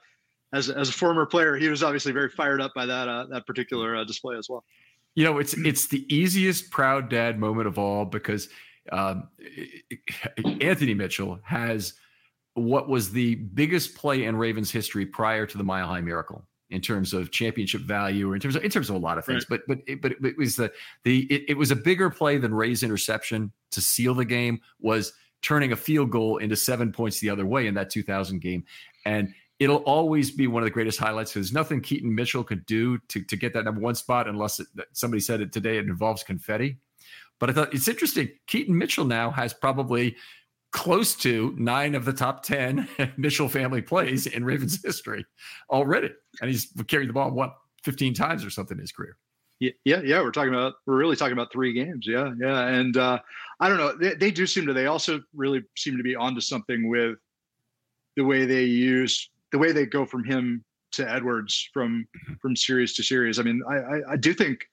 [0.53, 3.45] as as a former player, he was obviously very fired up by that uh, that
[3.47, 4.63] particular uh, display as well.
[5.15, 8.49] You know, it's it's the easiest proud dad moment of all because
[8.91, 9.30] um,
[10.59, 11.93] Anthony Mitchell has
[12.55, 16.45] what was the biggest play in Ravens history prior to the Mile High Miracle
[16.76, 19.26] in terms of championship value or in terms of in terms of a lot of
[19.26, 19.45] things.
[19.45, 20.71] But but it, but it, it was the
[21.03, 25.13] the it, it was a bigger play than Ray's interception to seal the game was
[25.41, 28.65] turning a field goal into seven points the other way in that 2000 game,
[29.05, 31.34] and it'll always be one of the greatest highlights.
[31.34, 34.67] There's nothing Keaton Mitchell could do to, to get that number one spot unless it,
[34.91, 35.78] somebody said it today.
[35.78, 36.78] It involves confetti.
[37.39, 38.30] But I thought it's interesting.
[38.47, 40.15] Keaton Mitchell now has probably
[40.76, 45.26] close to nine of the top 10 Mitchell family plays in Ravens history
[45.69, 46.09] already.
[46.41, 47.55] And he's carried the ball, what,
[47.86, 49.15] 15 times or something in his career.
[49.61, 50.21] Yeah, yeah, yeah.
[50.21, 52.05] We're talking about we're really talking about three games.
[52.05, 52.67] Yeah, yeah.
[52.67, 53.19] And uh,
[53.61, 53.95] I don't know.
[53.95, 54.73] They, they do seem to.
[54.73, 57.15] They also really seem to be onto something with
[58.17, 62.05] the way they use the way they go from him to Edwards from
[62.41, 63.39] from series to series.
[63.39, 64.65] I mean, I I, I do think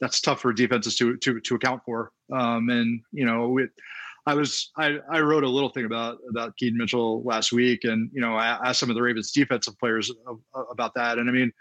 [0.00, 2.10] that's tough for defenses to to to account for.
[2.32, 3.68] Um, and you know, with
[4.26, 8.10] I was I, I wrote a little thing about about Keaton Mitchell last week, and
[8.12, 10.10] you know I asked some of the Ravens defensive players
[10.70, 11.52] about that, and I mean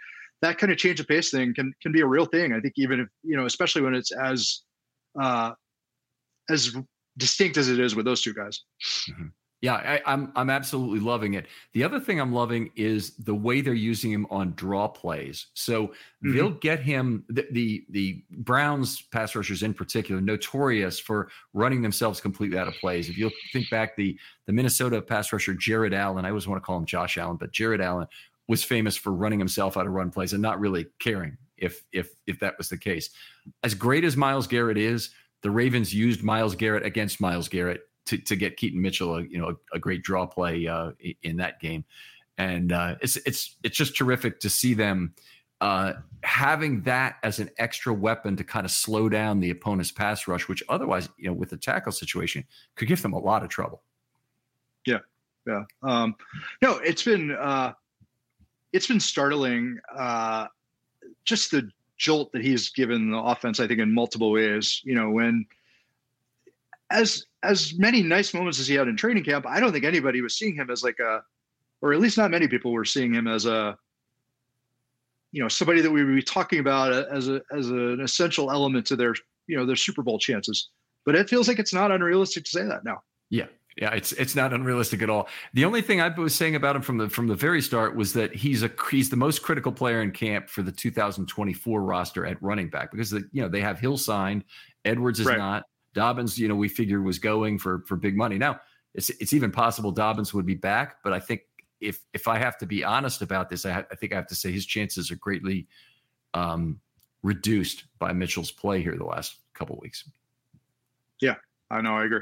[0.42, 2.54] that kind of change of pace thing can can be a real thing.
[2.54, 4.62] I think even if you know, especially when it's as
[5.20, 5.52] uh,
[6.50, 6.76] as
[7.18, 8.62] distinct as it is with those two guys.
[9.62, 11.48] Yeah, I, I'm I'm absolutely loving it.
[11.74, 15.48] The other thing I'm loving is the way they're using him on draw plays.
[15.54, 16.60] So they'll mm-hmm.
[16.60, 22.60] get him the, the the Browns pass rushers in particular notorious for running themselves completely
[22.60, 23.10] out of plays.
[23.10, 26.66] If you think back the the Minnesota pass rusher Jared Allen, I always want to
[26.66, 28.08] call him Josh Allen, but Jared Allen
[28.48, 32.10] was famous for running himself out of run plays and not really caring if if
[32.28, 33.10] if that was the case.
[33.64, 38.18] As great as Myles Garrett is, the Ravens used Myles Garrett against Myles Garrett to,
[38.18, 40.92] to get Keaton Mitchell a you know a, a great draw play uh,
[41.24, 41.86] in that game,
[42.38, 45.14] and uh, it's it's it's just terrific to see them
[45.62, 45.94] uh,
[46.24, 50.48] having that as an extra weapon to kind of slow down the opponent's pass rush,
[50.48, 52.46] which otherwise you know with the tackle situation
[52.76, 53.82] could give them a lot of trouble.
[54.86, 55.00] Yeah,
[55.48, 55.64] yeah.
[55.82, 56.16] Um,
[56.62, 57.74] no, it's been uh,
[58.74, 59.80] it's been startling.
[59.96, 60.48] Uh,
[61.24, 64.82] just the jolt that he's given the offense, I think, in multiple ways.
[64.84, 65.46] You know, when
[66.92, 70.22] as as many nice moments as he had in training camp, I don't think anybody
[70.22, 71.22] was seeing him as like a,
[71.82, 73.78] or at least not many people were seeing him as a,
[75.32, 78.86] you know, somebody that we would be talking about as a as an essential element
[78.88, 79.14] to their
[79.48, 80.70] you know their Super Bowl chances.
[81.06, 83.02] But it feels like it's not unrealistic to say that now.
[83.30, 83.46] Yeah.
[83.78, 85.28] Yeah, it's it's not unrealistic at all.
[85.54, 88.14] The only thing I was saying about him from the from the very start was
[88.14, 92.42] that he's a he's the most critical player in camp for the 2024 roster at
[92.42, 94.46] running back because the, you know they have Hill signed,
[94.86, 95.38] Edwards is Right.
[95.38, 95.64] not,
[95.96, 98.38] Dobbins you know we figured was going for for big money.
[98.38, 98.60] Now
[98.94, 101.42] it's it's even possible Dobbins would be back, but I think
[101.82, 104.28] if if I have to be honest about this, I, ha- I think I have
[104.28, 105.68] to say his chances are greatly
[106.34, 106.80] um,
[107.24, 110.08] reduced by Mitchell's play here the last couple weeks.
[111.22, 111.36] Yeah,
[111.72, 112.22] I know, I agree.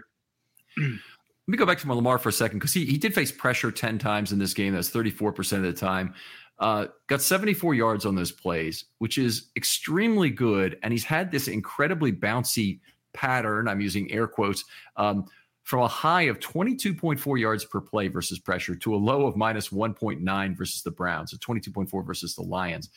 [0.77, 3.71] Let me go back to Lamar for a second because he, he did face pressure
[3.71, 4.73] 10 times in this game.
[4.73, 6.13] That's 34% of the time.
[6.57, 10.79] Uh, got 74 yards on those plays, which is extremely good.
[10.83, 12.79] And he's had this incredibly bouncy
[13.13, 13.67] pattern.
[13.67, 14.63] I'm using air quotes
[14.97, 15.25] um,
[15.63, 19.69] from a high of 22.4 yards per play versus pressure to a low of minus
[19.69, 22.89] 1.9 versus the Browns, so 22.4 versus the Lions.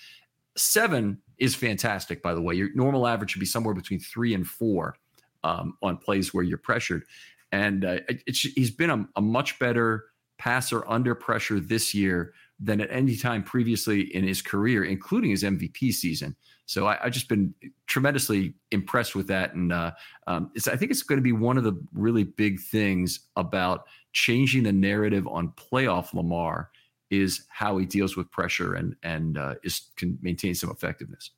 [0.56, 2.54] Seven is fantastic, by the way.
[2.54, 4.96] Your normal average should be somewhere between three and four
[5.44, 7.04] um, on plays where you're pressured.
[7.52, 10.06] And uh, he's been a, a much better
[10.38, 15.42] passer under pressure this year than at any time previously in his career, including his
[15.42, 16.34] MVP season.
[16.66, 17.54] So I, I've just been
[17.86, 19.92] tremendously impressed with that, and uh,
[20.26, 24.64] um, I think it's going to be one of the really big things about changing
[24.64, 26.70] the narrative on playoff Lamar
[27.10, 31.30] is how he deals with pressure and and uh, is can maintain some effectiveness.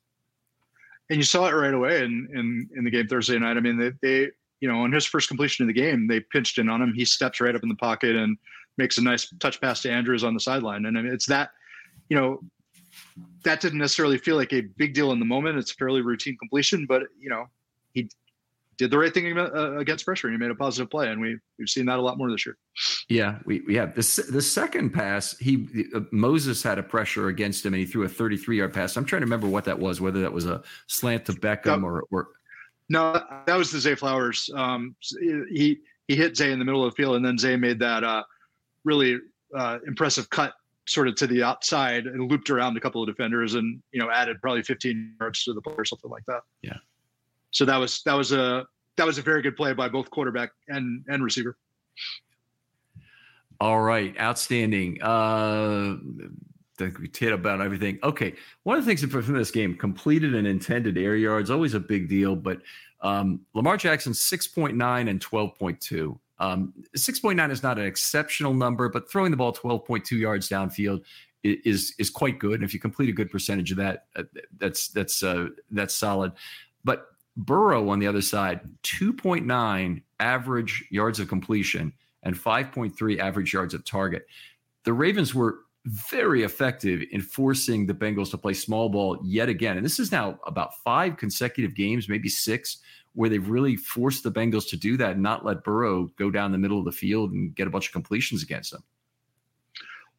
[1.09, 3.57] and you saw it right away in in, in the game Thursday night.
[3.57, 6.57] I mean, they, they you know on his first completion of the game, they pinched
[6.57, 6.93] in on him.
[6.93, 8.37] He steps right up in the pocket and
[8.77, 10.85] makes a nice touch pass to Andrews on the sideline.
[10.85, 11.51] And I mean, it's that
[12.09, 12.39] you know
[13.43, 15.57] that didn't necessarily feel like a big deal in the moment.
[15.57, 17.45] It's a fairly routine completion, but you know
[17.93, 18.09] he
[18.77, 21.37] did the right thing uh, against pressure and he made a positive play, and we
[21.57, 22.57] we've seen that a lot more this year.
[23.09, 25.37] Yeah, we, we have the the second pass.
[25.37, 28.95] He uh, Moses had a pressure against him, and he threw a 33 yard pass.
[28.97, 32.05] I'm trying to remember what that was, whether that was a slant to Beckham or,
[32.11, 32.29] or
[32.89, 34.49] no, that was the Zay Flowers.
[34.55, 34.95] Um,
[35.51, 38.03] he he hit Zay in the middle of the field, and then Zay made that
[38.03, 38.23] uh,
[38.83, 39.19] really
[39.55, 40.53] uh, impressive cut
[40.89, 44.09] sort of to the outside and looped around a couple of defenders, and you know
[44.09, 46.41] added probably 15 yards to the play or something like that.
[46.61, 46.77] Yeah.
[47.51, 48.65] So that was that was a
[48.97, 51.57] that was a very good play by both quarterback and and receiver.
[53.61, 55.01] All right, outstanding.
[55.01, 55.97] Uh,
[56.79, 57.99] we hit about everything.
[58.03, 61.79] Okay, one of the things from this game, completed and intended air yards, always a
[61.79, 62.37] big deal.
[62.37, 62.61] But
[63.01, 66.19] um, Lamar Jackson, six point nine and twelve point two.
[66.39, 70.05] Um, six point nine is not an exceptional number, but throwing the ball twelve point
[70.05, 71.03] two yards downfield
[71.43, 72.55] is is quite good.
[72.55, 74.23] And if you complete a good percentage of that, uh,
[74.57, 76.33] that's that's uh, that's solid.
[76.83, 83.19] But Burrow on the other side, two point nine average yards of completion and 5.3
[83.19, 84.25] average yards of target.
[84.83, 89.77] The Ravens were very effective in forcing the Bengals to play small ball yet again.
[89.77, 92.79] And this is now about five consecutive games, maybe six,
[93.19, 96.53] where they've really forced the Bengals to do that and not let Burrow go down
[96.53, 98.81] the middle of the field and get a bunch of completions against them.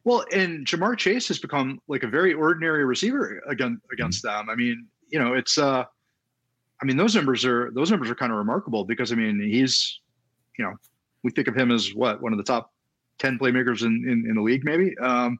[0.03, 4.45] Well, and Ja'Marr Chase has become like a very ordinary receiver against against mm-hmm.
[4.45, 4.49] them.
[4.51, 5.83] I mean, you know, it's uh
[6.79, 9.99] I mean, those numbers are those numbers are kind of remarkable because I mean, he's
[10.59, 10.75] you know,
[11.23, 12.71] we think of him as what one of the top
[13.17, 14.95] ten playmakers in in, in the league, maybe.
[14.99, 15.39] Um,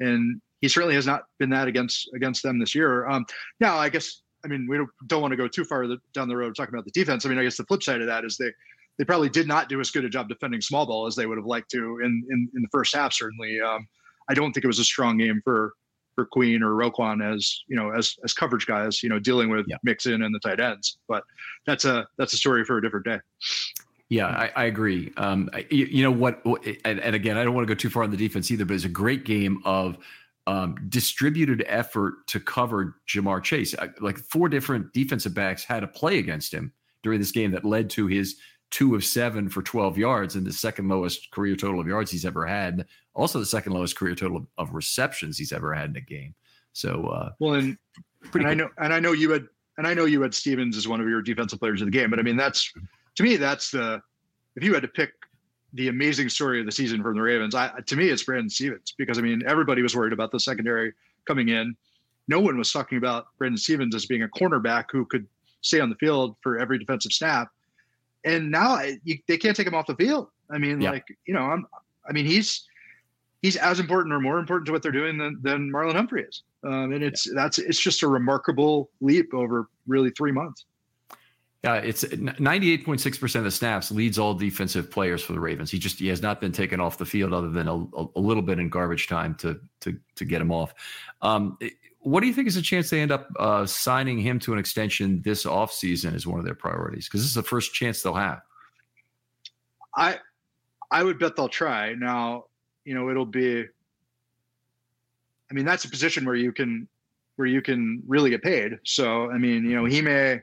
[0.00, 3.06] and he certainly has not been that against against them this year.
[3.06, 3.26] Um,
[3.60, 6.36] now, I guess I mean we don't, don't want to go too far down the
[6.36, 7.24] road talking about the defense.
[7.24, 8.50] I mean, I guess the flip side of that is they
[8.98, 11.38] they probably did not do as good a job defending small ball as they would
[11.38, 13.12] have liked to in in, in the first half.
[13.12, 13.86] Certainly, um,
[14.28, 15.72] I don't think it was a strong game for
[16.14, 19.02] for Queen or Roquan as you know as as coverage guys.
[19.02, 19.76] You know, dealing with yeah.
[19.82, 20.98] Mixon and the tight ends.
[21.08, 21.24] But
[21.66, 23.20] that's a that's a story for a different day.
[24.08, 25.12] Yeah, I, I agree.
[25.16, 26.40] Um, you, you, know what?
[26.84, 28.74] And, and, again, I don't want to go too far on the defense either, but
[28.74, 29.98] it's a great game of
[30.46, 33.74] um, distributed effort to cover Ja'Marr Chase.
[34.00, 36.72] Like four different defensive backs had a play against him
[37.02, 38.36] during this game that led to his
[38.70, 42.24] two of seven for 12 yards and the second lowest career total of yards he's
[42.24, 42.86] ever had.
[43.14, 46.34] Also, the second lowest career total of, of receptions he's ever had in a game.
[46.72, 47.78] So, uh, well, and,
[48.34, 49.46] and I know, and I know you had,
[49.78, 52.10] and I know you had Stephens as one of your defensive players of the game,
[52.10, 52.72] but I mean, that's
[53.14, 54.02] to me, that's the
[54.56, 55.12] if you had to pick
[55.72, 58.94] the amazing story of the season from the Ravens, I, to me, it's Brandon Stephens
[58.96, 60.92] because I mean, everybody was worried about the secondary
[61.26, 61.76] coming in.
[62.28, 65.26] No one was talking about Brandon Stephens as being a cornerback who could
[65.60, 67.48] stay on the field for every defensive snap.
[68.24, 70.28] And now you, they can't take him off the field.
[70.50, 70.90] I mean, yeah.
[70.92, 71.66] like you know, I'm.
[72.08, 72.66] I mean, he's
[73.42, 76.42] he's as important or more important to what they're doing than than Marlon Humphrey is.
[76.64, 77.32] Um, and it's yeah.
[77.36, 80.64] that's it's just a remarkable leap over really three months.
[81.66, 85.68] Yeah, it's 98.6% of the snaps leads all defensive players for the Ravens.
[85.68, 88.42] He just he has not been taken off the field other than a, a little
[88.42, 90.72] bit in garbage time to to to get him off.
[91.22, 91.58] Um,
[91.98, 94.60] what do you think is a chance they end up uh, signing him to an
[94.60, 97.08] extension this offseason as one of their priorities?
[97.08, 98.42] Because this is the first chance they'll have.
[99.96, 100.20] I
[100.92, 101.94] I would bet they'll try.
[101.94, 102.44] Now,
[102.84, 103.64] you know, it'll be
[105.50, 106.86] I mean, that's a position where you can
[107.34, 108.78] where you can really get paid.
[108.84, 110.42] So, I mean, you know, he may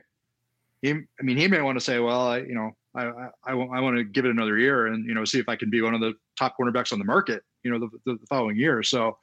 [0.84, 3.06] he, I mean, he may want to say, well, I, you know, I,
[3.46, 5.70] I, I, want to give it another year and, you know, see if I can
[5.70, 8.82] be one of the top cornerbacks on the market, you know, the, the, following year.
[8.82, 9.16] So,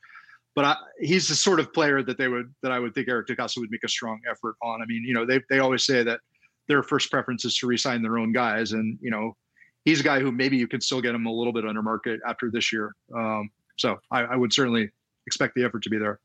[0.56, 3.28] but I, he's the sort of player that they would, that I would think Eric
[3.28, 4.82] DeCosta would make a strong effort on.
[4.82, 6.22] I mean, you know, they, they always say that
[6.68, 8.72] their first preference is to resign their own guys.
[8.72, 9.38] And, you know,
[9.86, 12.22] he's a guy who maybe you could still get him a little bit under market
[12.28, 12.96] after this year.
[13.16, 14.90] Um, so I, I would certainly
[15.28, 16.20] expect the effort to be there.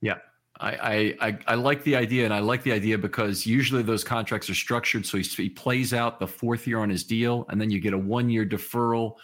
[0.00, 0.18] Yeah,
[0.62, 4.50] I, I, I like the idea, and I like the idea because usually those contracts
[4.50, 7.70] are structured so he, he plays out the fourth year on his deal, and then
[7.70, 9.16] you get a one year deferral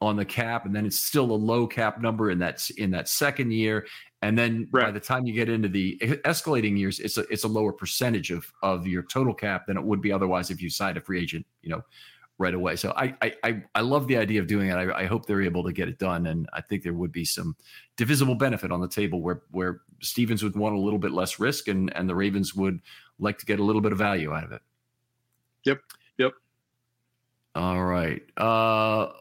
[0.00, 3.08] on the cap, and then it's still a low cap number in that in that
[3.08, 3.86] second year,
[4.22, 4.86] and then right.
[4.86, 8.30] by the time you get into the escalating years, it's a it's a lower percentage
[8.30, 11.20] of of your total cap than it would be otherwise if you signed a free
[11.20, 11.82] agent, you know,
[12.38, 12.76] right away.
[12.76, 14.74] So I I I love the idea of doing it.
[14.74, 17.24] I, I, hope they're able to get it done, and I think there would be
[17.24, 17.56] some
[17.96, 21.68] divisible benefit on the table where where Stephens would want a little bit less risk,
[21.68, 22.80] and and the Ravens would
[23.18, 24.62] like to get a little bit of value out of it.
[25.64, 25.80] Yep.
[26.18, 26.32] Yep.
[27.54, 28.22] All right.
[28.36, 29.12] Uh,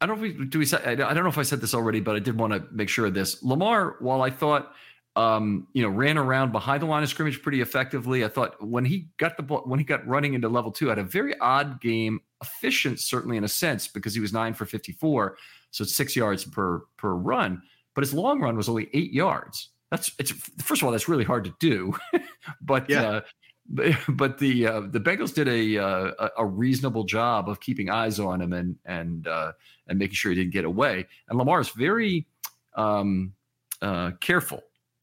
[0.00, 1.74] I don't know if we do we say I don't know if I said this
[1.74, 3.42] already, but I did want to make sure of this.
[3.42, 4.72] Lamar, while I thought
[5.14, 8.24] um, you know, ran around behind the line of scrimmage pretty effectively.
[8.24, 10.98] I thought when he got the ball, when he got running into level two, had
[10.98, 15.36] a very odd game efficient, certainly in a sense, because he was nine for 54.
[15.70, 17.62] So it's six yards per per run.
[17.94, 19.70] But his long run was only eight yards.
[19.90, 20.32] That's it's
[20.62, 21.94] first of all, that's really hard to do.
[22.60, 23.02] but yeah.
[23.02, 23.20] uh,
[23.68, 28.18] but, but the uh, the Bengals did a, uh, a reasonable job of keeping eyes
[28.18, 29.52] on him and and uh,
[29.88, 31.06] and making sure he didn't get away.
[31.28, 32.26] And Lamar is very
[32.74, 33.32] um,
[33.80, 34.62] uh, careful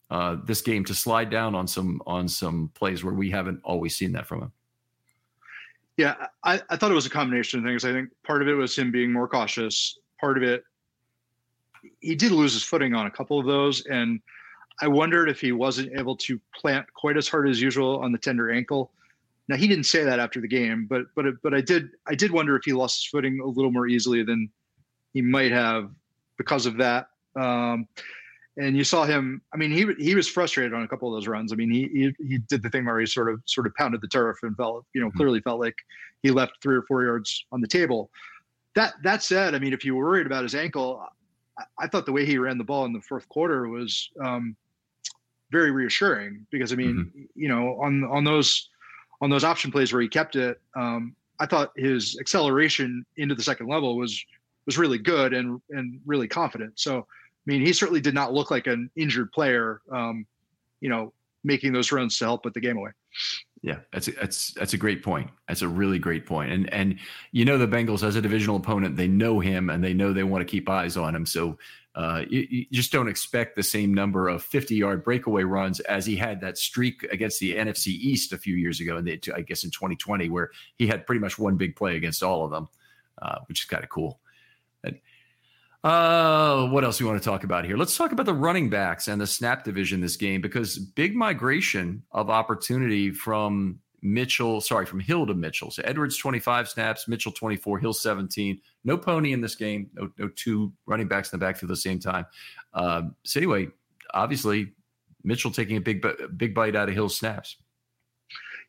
[0.10, 3.96] uh, this game to slide down on some on some plays where we haven't always
[3.96, 4.52] seen that from him.
[6.00, 7.84] Yeah, I, I thought it was a combination of things.
[7.84, 10.00] I think part of it was him being more cautious.
[10.22, 10.64] Part of it,
[12.00, 14.22] he did lose his footing on a couple of those, and
[14.80, 18.18] I wondered if he wasn't able to plant quite as hard as usual on the
[18.18, 18.94] tender ankle.
[19.50, 22.32] Now he didn't say that after the game, but but but I did I did
[22.32, 24.50] wonder if he lost his footing a little more easily than
[25.12, 25.92] he might have
[26.38, 27.10] because of that.
[27.36, 27.90] Um,
[28.58, 29.42] and you saw him.
[29.54, 31.54] I mean, he he was frustrated on a couple of those runs.
[31.54, 34.02] I mean, he he, he did the thing where he sort of sort of pounded
[34.02, 35.18] the turf and felt you know mm-hmm.
[35.18, 35.76] clearly felt like
[36.24, 38.10] he left three or four yards on the table.
[38.76, 41.06] That that said, I mean, if you were worried about his ankle,
[41.58, 44.56] I, I thought the way he ran the ball in the fourth quarter was um,
[45.52, 47.24] very reassuring because I mean, mm-hmm.
[47.36, 48.70] you know, on on those
[49.22, 53.44] on those option plays where he kept it, um, I thought his acceleration into the
[53.44, 54.22] second level was
[54.66, 56.80] was really good and and really confident.
[56.80, 57.08] So
[57.48, 60.26] I mean, he certainly did not look like an injured player, um,
[60.82, 61.14] you know,
[61.44, 62.92] making those runs to help put the game away.
[63.62, 65.30] Yeah, that's a, that's that's a great point.
[65.48, 66.52] That's a really great point.
[66.52, 66.98] And and
[67.32, 70.24] you know the Bengals as a divisional opponent, they know him and they know they
[70.24, 71.26] want to keep eyes on him.
[71.26, 71.58] So
[71.96, 76.06] uh, you, you, just don't expect the same number of 50 yard breakaway runs as
[76.06, 79.66] he had that streak against the NFC East a few years ago, and I guess
[79.66, 82.70] in 2020 where he had pretty much one big play against all of them,
[83.22, 84.22] uh, which is kind of cool.
[85.84, 87.78] Uh, what else we want to talk about here?
[87.78, 92.04] Let's talk about the running backs and the snap division this game because big migration
[92.12, 95.72] of opportunity from Mitchell, sorry, from Hill to Mitchell.
[95.72, 98.60] So Edwards 25 snaps, Mitchell 24, Hill 17.
[98.84, 99.90] No pony in this game.
[99.94, 102.26] No, no two running backs in the backfield at the same time.
[102.74, 103.70] Um, so anyway,
[104.14, 104.74] obviously
[105.24, 106.06] Mitchell taking a big
[106.38, 107.58] big bite out of Hill's snaps.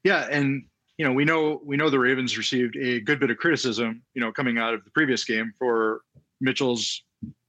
[0.04, 0.64] Yeah, and
[0.96, 4.20] you know we know we know the Ravens received a good bit of criticism, you
[4.20, 6.02] know, coming out of the previous game for
[6.40, 7.02] Mitchell's,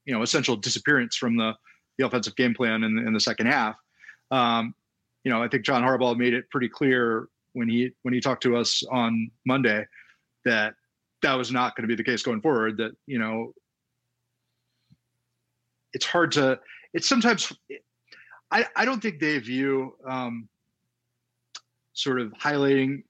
[0.04, 1.52] you know, essential disappearance from the,
[1.98, 3.76] the offensive game plan in, in the second half.
[4.30, 4.74] Um,
[5.24, 8.42] you know, I think John Harbaugh made it pretty clear when he when he talked
[8.44, 9.86] to us on Monday
[10.44, 10.74] that
[11.22, 12.76] that was not going to be the case going forward.
[12.78, 13.52] That you know,
[15.92, 16.58] it's hard to.
[16.92, 17.52] It's sometimes.
[18.50, 20.48] I I don't think they view um,
[21.92, 23.02] sort of highlighting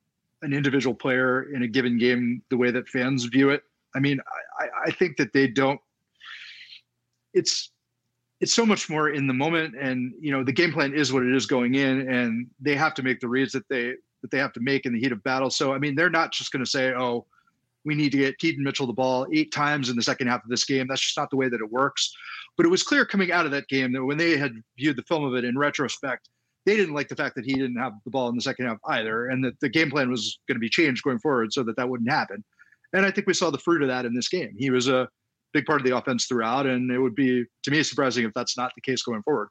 [0.42, 3.62] an individual player in a given game the way that fans view it.
[3.94, 4.20] I mean,
[4.58, 5.80] I, I think that they don't.
[7.34, 7.70] It's
[8.40, 11.22] it's so much more in the moment, and you know the game plan is what
[11.22, 14.38] it is going in, and they have to make the reads that they that they
[14.38, 15.48] have to make in the heat of battle.
[15.48, 17.26] So I mean, they're not just going to say, "Oh,
[17.84, 20.50] we need to get Keaton Mitchell the ball eight times in the second half of
[20.50, 22.12] this game." That's just not the way that it works.
[22.56, 25.02] But it was clear coming out of that game that when they had viewed the
[25.02, 26.28] film of it in retrospect,
[26.66, 28.78] they didn't like the fact that he didn't have the ball in the second half
[28.88, 31.76] either, and that the game plan was going to be changed going forward so that
[31.76, 32.44] that wouldn't happen.
[32.92, 34.54] And I think we saw the fruit of that in this game.
[34.56, 35.08] He was a
[35.52, 38.56] big part of the offense throughout, and it would be to me surprising if that's
[38.56, 39.48] not the case going forward.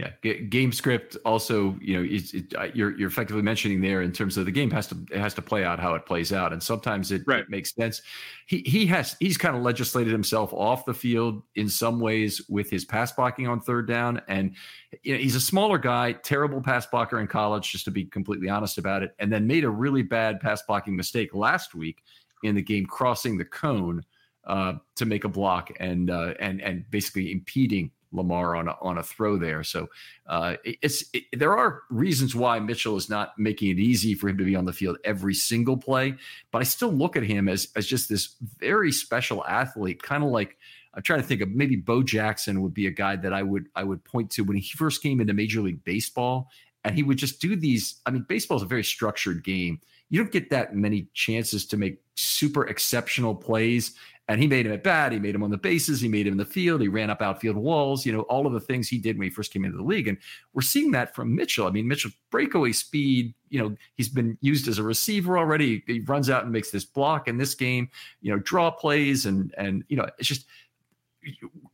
[0.00, 4.00] Yeah, G- game script also, you know, it, it, uh, you're you're effectively mentioning there
[4.00, 6.32] in terms of the game has to it has to play out how it plays
[6.32, 7.40] out, and sometimes it, right.
[7.40, 8.00] it makes sense.
[8.46, 12.70] He he has he's kind of legislated himself off the field in some ways with
[12.70, 14.54] his pass blocking on third down, and
[15.02, 18.48] you know, he's a smaller guy, terrible pass blocker in college, just to be completely
[18.48, 22.02] honest about it, and then made a really bad pass blocking mistake last week
[22.42, 24.04] in the game, crossing the cone
[24.44, 28.98] uh, to make a block and uh, and and basically impeding Lamar on a, on
[28.98, 29.62] a throw there.
[29.62, 29.88] So
[30.26, 34.38] uh, it's it, there are reasons why Mitchell is not making it easy for him
[34.38, 36.14] to be on the field every single play,
[36.50, 40.30] but I still look at him as as just this very special athlete, kind of
[40.30, 40.56] like.
[40.92, 43.68] I'm trying to think of maybe Bo Jackson would be a guy that I would
[43.76, 46.50] I would point to when he first came into Major League Baseball,
[46.82, 48.00] and he would just do these.
[48.06, 49.80] I mean, baseball is a very structured game,
[50.10, 53.94] you don't get that many chances to make super exceptional plays.
[54.28, 55.10] And he made him at bat.
[55.10, 56.00] He made him on the bases.
[56.00, 56.80] He made him in the field.
[56.80, 58.06] He ran up outfield walls.
[58.06, 60.06] You know, all of the things he did when he first came into the league.
[60.06, 60.18] And
[60.52, 61.66] we're seeing that from Mitchell.
[61.66, 63.34] I mean, Mitchell breakaway speed.
[63.48, 65.82] You know, he's been used as a receiver already.
[65.88, 67.88] He runs out and makes this block in this game.
[68.20, 70.46] You know, draw plays and and you know, it's just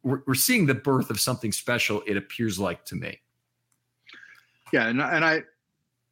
[0.02, 2.02] we're, we're seeing the birth of something special.
[2.06, 3.20] It appears like to me.
[4.72, 5.42] Yeah, and and I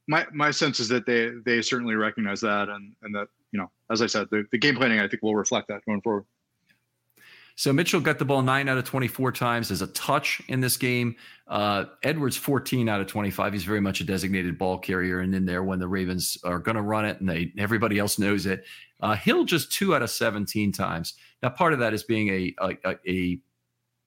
[0.07, 3.71] my my sense is that they they certainly recognize that and and that you know
[3.91, 6.25] as I said the, the game planning I think will reflect that going forward.
[7.57, 10.77] So Mitchell got the ball nine out of 24 times as a touch in this
[10.77, 11.15] game.
[11.47, 13.53] Uh, Edwards 14 out of 25.
[13.53, 16.75] He's very much a designated ball carrier and in there when the Ravens are going
[16.75, 18.65] to run it and they everybody else knows it.
[19.01, 21.15] Uh, Hill just two out of 17 times.
[21.43, 23.41] Now part of that is being a a, a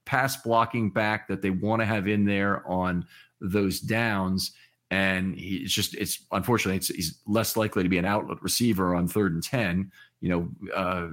[0.05, 3.05] pass blocking back that they want to have in there on
[3.39, 4.53] those downs
[4.91, 9.07] and he's just it's unfortunately it's, he's less likely to be an outlet receiver on
[9.07, 9.91] third and ten.
[10.21, 10.49] You know.
[10.75, 11.07] Uh,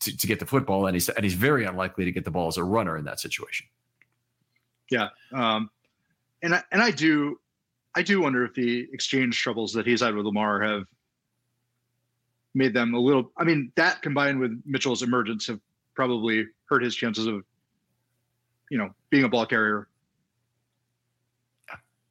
[0.00, 2.48] to, to, get the football, and he's and he's very unlikely to get the ball
[2.48, 3.68] as a runner in that situation.
[4.90, 5.70] Yeah, um,
[6.42, 7.38] and I, and I do
[7.94, 10.84] I do wonder if the exchange troubles that he's had with Lamar have
[12.54, 13.32] made them a little.
[13.36, 15.60] I mean, that combined with Mitchell's emergence have
[15.94, 17.42] probably hurt his chances of,
[18.70, 19.88] you know, being a ball carrier.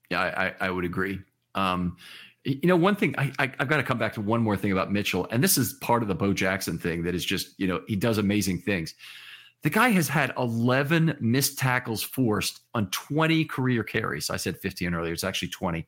[0.10, 1.20] Yeah, I, I would agree.
[1.55, 1.97] Um,
[2.43, 4.72] you know, one thing I, I have got to come back to one more thing
[4.72, 7.68] about Mitchell, and this is part of the Bo Jackson thing that is just you
[7.68, 8.95] know he does amazing things.
[9.62, 14.30] The guy has had 11 missed tackles forced on 20 career carries.
[14.30, 15.86] I said 15 earlier; it's actually 20.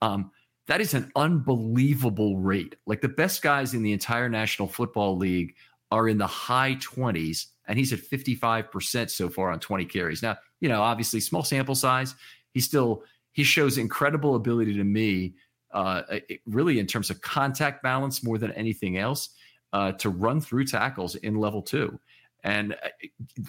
[0.00, 0.30] Um,
[0.68, 2.76] that is an unbelievable rate.
[2.86, 5.54] Like the best guys in the entire National Football League
[5.90, 10.22] are in the high 20s, and he's at 55% so far on 20 carries.
[10.22, 12.14] Now, you know, obviously small sample size.
[12.54, 13.02] He's still
[13.32, 15.34] he shows incredible ability to me,
[15.72, 19.30] uh, it, really in terms of contact balance more than anything else,
[19.72, 21.98] uh, to run through tackles in level two.
[22.42, 22.88] And uh,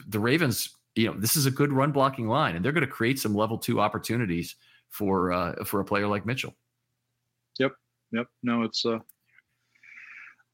[0.07, 2.91] the Ravens, you know, this is a good run blocking line, and they're going to
[2.91, 4.55] create some level two opportunities
[4.89, 6.53] for uh, for a player like Mitchell.
[7.59, 7.71] Yep.
[8.11, 8.27] Yep.
[8.43, 8.99] No, it's uh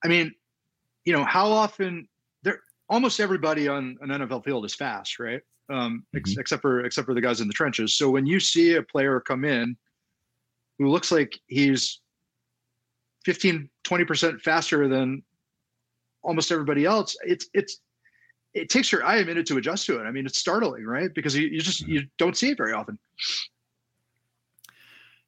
[0.03, 0.33] I mean,
[1.05, 2.07] you know, how often
[2.89, 5.41] almost everybody on an NFL field is fast, right?
[5.69, 6.17] Um, mm-hmm.
[6.17, 7.97] ex- except for except for the guys in the trenches.
[7.97, 9.75] So when you see a player come in
[10.79, 11.99] who looks like he's
[13.25, 15.23] 15 20% faster than
[16.23, 17.79] almost everybody else, it's it's
[18.53, 20.05] it takes your eye a minute to adjust to it.
[20.05, 21.13] I mean, it's startling, right?
[21.13, 22.97] Because you, you just you don't see it very often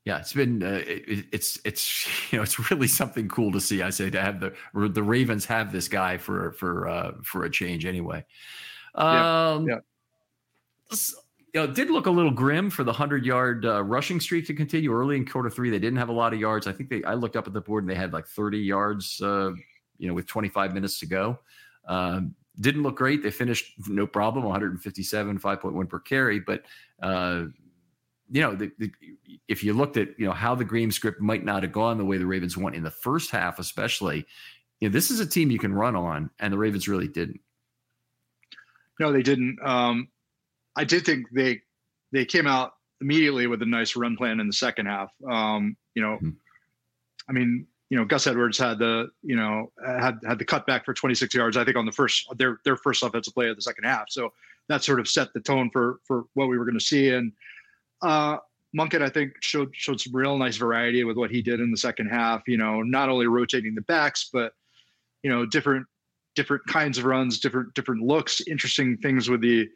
[0.10, 3.84] yeah, it's been uh, it, it's it's you know it's really something cool to see.
[3.84, 7.49] I say to have the the Ravens have this guy for for uh, for a
[7.49, 8.26] change anyway.
[8.95, 9.76] Um, yeah,
[10.89, 10.97] yeah.
[11.53, 14.47] You know, it did look a little grim for the hundred yard uh, rushing streak
[14.47, 15.70] to continue early in quarter three.
[15.70, 16.66] They didn't have a lot of yards.
[16.66, 19.22] I think they I looked up at the board and they had like thirty yards.
[19.22, 19.51] Uh,
[19.99, 21.38] you know, with twenty five minutes to go.
[21.88, 23.24] Um, didn't look great.
[23.24, 26.64] They finished no problem, 157, 5.1 per carry, but
[27.01, 27.45] uh,
[28.32, 28.91] you know, the, the,
[29.47, 32.05] if you looked at you know how the Green script might not have gone the
[32.05, 34.25] way the Ravens went in the first half, especially,
[34.80, 37.39] you know, this is a team you can run on, and the Ravens really didn't.
[38.99, 39.57] No, they didn't.
[39.63, 40.09] Um,
[40.75, 41.61] I did think they
[42.11, 45.11] they came out immediately with a nice run plan in the second half.
[45.30, 46.30] Um, you know, mm-hmm.
[47.27, 50.93] I mean, you know, Gus Edwards had the you know had had the cutback for
[50.93, 51.57] 26 yards.
[51.57, 54.09] I think on the first their their first offensive play of the second half.
[54.09, 54.34] So
[54.67, 57.32] that sort of set the tone for for what we were going to see and
[58.02, 58.38] uh,
[58.78, 62.08] I think, showed showed some real nice variety with what he did in the second
[62.08, 62.41] half.
[62.47, 64.54] You know, not only rotating the backs, but
[65.24, 65.86] you know, different
[66.36, 69.68] different kinds of runs, different different looks, interesting things with the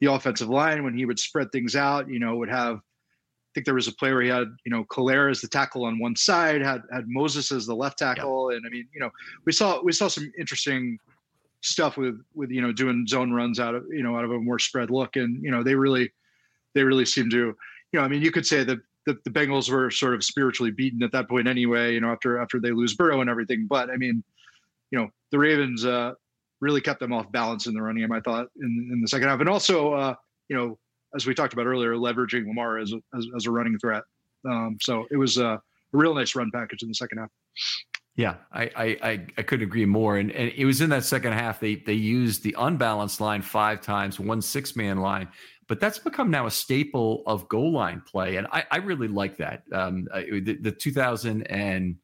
[0.00, 2.08] the offensive line when he would spread things out.
[2.08, 2.76] You know, would have.
[2.76, 5.84] I think there was a play where he had, you know, Kolar as the tackle
[5.84, 8.56] on one side, had had Moses as the left tackle, yeah.
[8.56, 9.10] and I mean, you know,
[9.44, 10.98] we saw we saw some interesting
[11.62, 14.38] stuff with with you know doing zone runs out of you know out of a
[14.38, 16.12] more spread look, and you know they really
[16.74, 17.56] they really seem to
[17.92, 20.70] you know, I mean, you could say that the, the Bengals were sort of spiritually
[20.70, 23.66] beaten at that point anyway, you know, after after they lose Burrow and everything.
[23.68, 24.22] But I mean,
[24.90, 26.12] you know, the Ravens uh,
[26.60, 29.28] really kept them off balance in the running game, I thought, in, in the second
[29.28, 29.40] half.
[29.40, 30.14] And also, uh,
[30.48, 30.78] you know,
[31.14, 34.02] as we talked about earlier, leveraging Lamar as a, as, as a running threat.
[34.48, 35.60] Um, so it was a
[35.92, 37.30] real nice run package in the second half.
[38.16, 40.18] Yeah, I I I, couldn't agree more.
[40.18, 43.80] And and it was in that second half they they used the unbalanced line five
[43.80, 45.28] times, one six man line,
[45.70, 49.36] but that's become now a staple of goal line play, and I, I really like
[49.36, 49.62] that.
[49.72, 51.94] Um, the, the 2000 and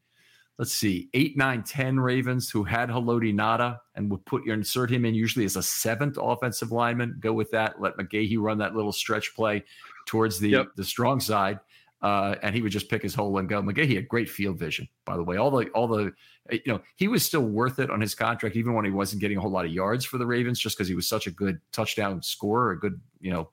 [0.57, 4.89] let's see, eight, nine, ten Ravens who had Haloti Ngata and would put your insert
[4.89, 7.17] him in usually as a seventh offensive lineman.
[7.19, 7.81] Go with that.
[7.81, 9.65] Let McGahee run that little stretch play
[10.07, 10.69] towards the yep.
[10.77, 11.59] the strong side.
[12.03, 13.61] Uh, and he would just pick his hole and go.
[13.61, 15.39] McGahee had great field vision, by the way.
[15.39, 16.13] All the all the
[16.53, 19.39] you know he was still worth it on his contract, even when he wasn't getting
[19.39, 21.59] a whole lot of yards for the Ravens, just because he was such a good
[21.73, 23.51] touchdown scorer, a good you know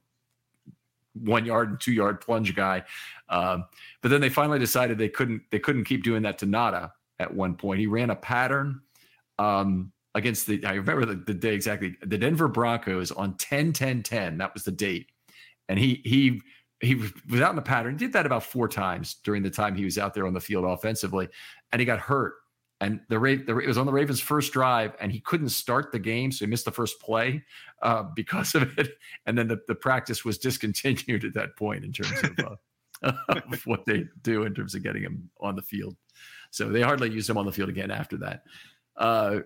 [1.13, 2.83] one yard and two yard plunge guy.
[3.29, 3.65] Um,
[4.01, 7.33] but then they finally decided they couldn't they couldn't keep doing that to Ngata at
[7.33, 7.79] one point.
[7.79, 8.81] He ran a pattern
[9.39, 14.03] um, against the I remember the, the, day exactly the Denver Broncos on 10 10
[14.03, 14.37] 10.
[14.37, 15.07] That was the date.
[15.69, 16.41] And he he
[16.81, 17.95] he was out in the pattern.
[17.95, 20.65] Did that about four times during the time he was out there on the field
[20.65, 21.29] offensively,
[21.71, 22.33] and he got hurt
[22.83, 25.99] and the, the it was on the Ravens' first drive, and he couldn't start the
[25.99, 27.41] game, so he missed the first play
[27.81, 28.89] uh, because of it.
[29.25, 32.57] And then the, the practice was discontinued at that point in terms of,
[33.03, 35.95] uh, of what they do in terms of getting him on the field.
[36.51, 38.43] So they hardly used him on the field again after that.
[38.97, 39.39] Uh,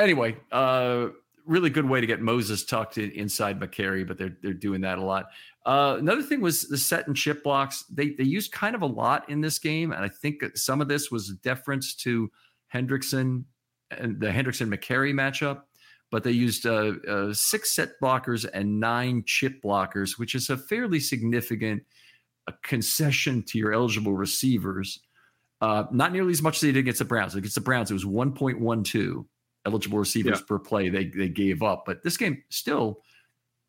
[0.00, 1.08] anyway, uh,
[1.46, 4.98] really good way to get Moses tucked in, inside Mekari, but they're they're doing that
[4.98, 5.26] a lot.
[5.68, 7.84] Uh, another thing was the set and chip blocks.
[7.92, 10.88] They they used kind of a lot in this game, and I think some of
[10.88, 12.30] this was deference to
[12.72, 13.44] Hendrickson
[13.90, 15.64] and the Hendrickson Mekari matchup.
[16.10, 20.56] But they used uh, uh, six set blockers and nine chip blockers, which is a
[20.56, 21.82] fairly significant
[22.46, 25.00] uh, concession to your eligible receivers.
[25.60, 27.34] Uh, not nearly as much as they did against the Browns.
[27.34, 29.26] Against the Browns, it was 1.12
[29.66, 30.46] eligible receivers yeah.
[30.48, 31.82] per play they, they gave up.
[31.84, 33.02] But this game still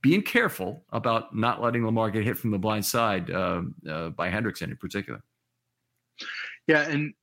[0.02, 4.30] being careful about not letting Lamar get hit from the blind side uh, uh, by
[4.30, 5.22] Hendrickson in particular.
[6.68, 7.14] Yeah, and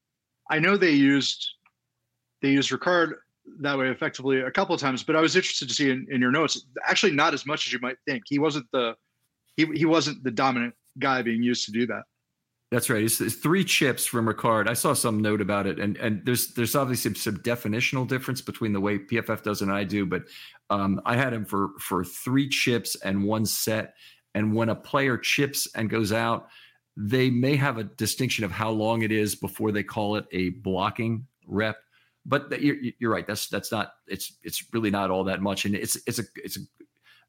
[0.51, 1.49] I know they used
[2.43, 3.15] they used Ricard
[3.61, 6.21] that way effectively a couple of times, but I was interested to see in, in
[6.21, 8.25] your notes actually not as much as you might think.
[8.27, 8.95] He wasn't the
[9.57, 12.03] he he wasn't the dominant guy being used to do that.
[12.71, 13.05] That's right.
[13.05, 14.69] It's, it's, three chips from Ricard.
[14.69, 18.73] I saw some note about it, and and there's there's obviously some, definitional difference between
[18.73, 20.25] the way PFF does and I do, but
[20.71, 23.95] um, I had him for for three chips and one set.
[24.35, 26.49] And when a player chips and goes out,
[26.97, 30.51] they may have a distinction of how long it is before they call it a
[30.51, 31.77] blocking rep.
[32.27, 33.27] But you're, you're right.
[33.27, 33.93] That's that's not.
[34.09, 36.61] It's it's really not all that much, and it's it's a it's a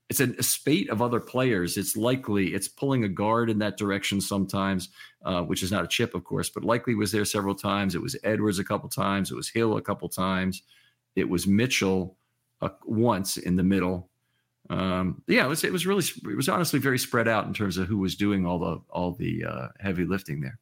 [0.10, 1.78] it's a, a, spate of other players.
[1.78, 4.90] It's likely it's pulling a guard in that direction sometimes,
[5.26, 7.94] uh, which is not a chip, of course, but likely was there several times.
[7.94, 9.32] It was Edwards a couple times.
[9.32, 10.64] It was Hill a couple times.
[11.16, 12.16] It was Mitchell
[12.62, 14.10] uh, once in the middle.
[14.70, 17.78] Um, yeah, it was, it was really it was honestly very spread out in terms
[17.78, 20.60] of who was doing all the all the uh, heavy lifting there.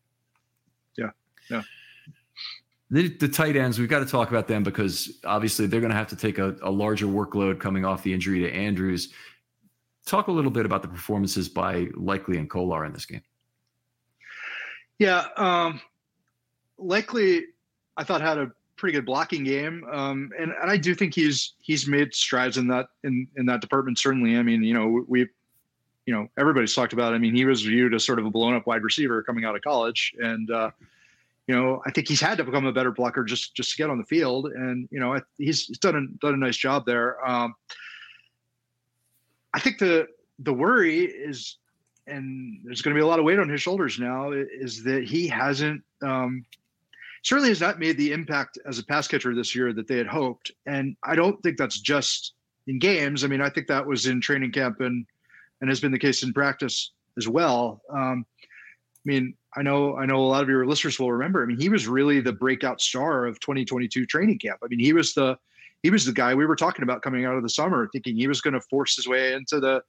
[0.97, 1.11] Yeah,
[1.49, 1.63] yeah.
[2.91, 5.97] The, the, tight ends, we've got to talk about them because obviously they're going to
[5.97, 9.11] have to take a, a larger workload coming off the injury to Andrews.
[10.05, 13.23] Talk a little bit about the performances by Likely and Kolar in this game.
[14.99, 15.81] Yeah, um,
[16.77, 17.45] Likely,
[17.97, 21.53] I thought had a pretty good blocking game, um, and and I do think he's
[21.59, 23.97] he's made strides in that in in that department.
[23.97, 25.21] Certainly, I mean, you know, we,
[26.05, 27.13] you know, everybody's talked about.
[27.13, 27.15] It.
[27.15, 29.55] I mean, he was viewed as sort of a blown up wide receiver coming out
[29.55, 30.71] of college, and uh,
[31.47, 33.89] you know, I think he's had to become a better blocker just just to get
[33.89, 37.25] on the field, and you know, he's, he's done a done a nice job there.
[37.27, 37.55] Um,
[39.55, 40.07] I think the
[40.39, 41.57] the worry is,
[42.07, 45.05] and there's going to be a lot of weight on his shoulders now, is that
[45.05, 46.45] he hasn't um,
[47.23, 50.07] certainly has not made the impact as a pass catcher this year that they had
[50.07, 50.51] hoped.
[50.65, 52.33] And I don't think that's just
[52.67, 53.23] in games.
[53.23, 55.05] I mean, I think that was in training camp and
[55.61, 57.81] and has been the case in practice as well.
[57.89, 61.41] Um, I mean, I know I know a lot of your listeners will remember.
[61.41, 64.59] I mean, he was really the breakout star of 2022 training camp.
[64.61, 65.37] I mean, he was the
[65.85, 68.27] he was the guy we were talking about coming out of the summer, thinking he
[68.27, 69.83] was going to force his way into the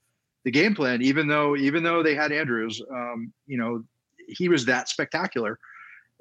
[0.45, 1.01] the game plan.
[1.01, 3.83] Even though even though they had Andrews, um, you know,
[4.29, 5.59] he was that spectacular,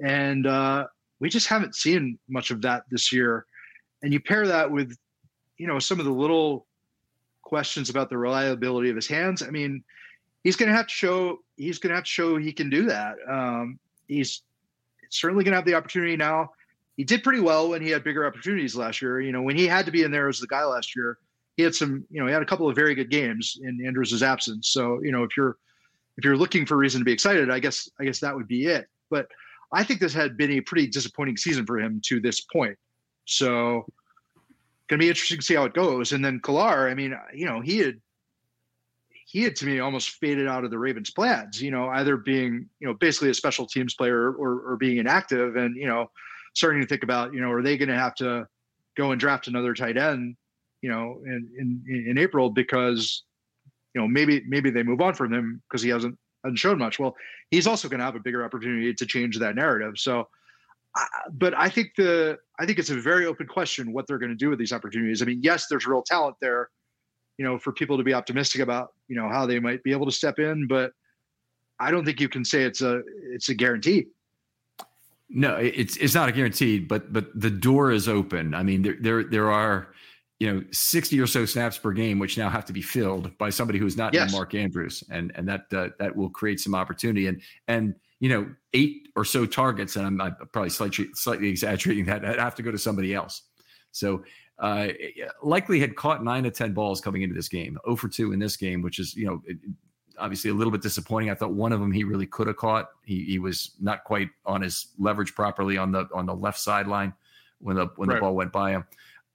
[0.02, 0.86] and uh,
[1.20, 3.46] we just haven't seen much of that this year.
[4.02, 4.96] And you pair that with,
[5.58, 6.68] you know, some of the little
[7.42, 9.44] questions about the reliability of his hands.
[9.44, 9.84] I mean,
[10.46, 12.86] he's going to have to show he's going to have to show he can do
[12.86, 13.18] that.
[13.30, 14.42] Um, he's
[15.10, 16.52] certainly going to have the opportunity now
[16.98, 19.20] he did pretty well when he had bigger opportunities last year.
[19.20, 21.18] You know, when he had to be in there as the guy last year,
[21.58, 24.24] he had some, you know, he had a couple of very good games in Andrews'
[24.24, 24.70] absence.
[24.70, 25.58] So, you know, if you're
[26.18, 28.48] if you're looking for a reason to be excited, I guess I guess that would
[28.48, 28.88] be it.
[29.10, 29.28] But
[29.72, 32.78] I think this had been a pretty disappointing season for him to this point.
[33.26, 33.86] So
[34.88, 36.14] gonna be interesting to see how it goes.
[36.14, 38.00] And then Kolar, I mean, you know, he had
[39.26, 42.70] he had to me almost faded out of the Ravens' plans, you know, either being,
[42.80, 45.56] you know, basically a special teams player or or being inactive.
[45.56, 46.10] And, you know,
[46.56, 48.48] starting to think about, you know, are they going to have to
[48.98, 50.36] go and draft another tight end,
[50.82, 53.24] you know, in in, in April because,
[53.94, 56.98] you know, maybe maybe they move on from him because he hasn't hasn't shown much.
[56.98, 57.16] Well,
[57.52, 59.94] he's also going to have a bigger opportunity to change that narrative.
[59.98, 60.28] So,
[60.98, 64.32] uh, but I think the I think it's a very open question what they're going
[64.32, 65.22] to do with these opportunities.
[65.22, 66.70] I mean, yes, there's real talent there,
[67.38, 70.06] you know, for people to be optimistic about, you know, how they might be able
[70.06, 70.94] to step in, but
[71.80, 73.02] I don't think you can say it's a
[73.34, 74.08] it's a guarantee.
[75.30, 78.54] No, it's it's not a guaranteed, but but the door is open.
[78.54, 79.94] I mean, there there there are
[80.40, 83.50] you know 60 or so snaps per game which now have to be filled by
[83.50, 84.32] somebody who's not yes.
[84.32, 88.48] mark andrews and and that uh, that will create some opportunity and and you know
[88.74, 92.64] eight or so targets and i'm, I'm probably slightly slightly exaggerating that i have to
[92.64, 93.44] go to somebody else
[93.92, 94.24] so
[94.60, 94.88] uh,
[95.44, 98.40] likely had caught nine to ten balls coming into this game 0 for 2 in
[98.40, 99.42] this game which is you know
[100.18, 101.30] obviously a little bit disappointing.
[101.30, 102.90] I thought one of them he really could have caught.
[103.04, 107.14] He he was not quite on his leverage properly on the on the left sideline
[107.60, 108.16] when the when right.
[108.16, 108.86] the ball went by him.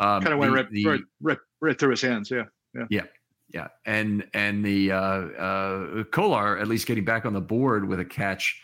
[0.01, 2.31] Um, kind of went the, right, the, right, right right through his hands.
[2.31, 3.07] Yeah, yeah, yeah,
[3.53, 3.69] yeah.
[3.85, 8.05] And and the uh, uh, Kolar at least getting back on the board with a
[8.05, 8.61] catch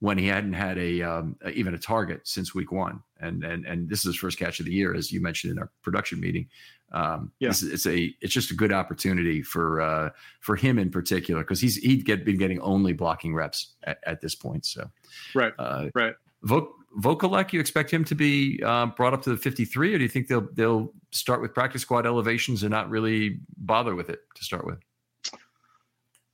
[0.00, 3.88] when he hadn't had a um, even a target since week one, and and and
[3.88, 6.48] this is his first catch of the year, as you mentioned in our production meeting.
[6.92, 7.50] Um, yeah.
[7.50, 10.10] it's, it's, a it's just a good opportunity for uh,
[10.40, 14.20] for him in particular because he's he'd get been getting only blocking reps at, at
[14.20, 14.66] this point.
[14.66, 14.90] So
[15.34, 16.14] right, uh, right.
[16.42, 20.02] Vo- Vokolek, you expect him to be uh, brought up to the 53, or do
[20.02, 24.20] you think they'll they'll start with practice squad elevations and not really bother with it
[24.34, 24.78] to start with?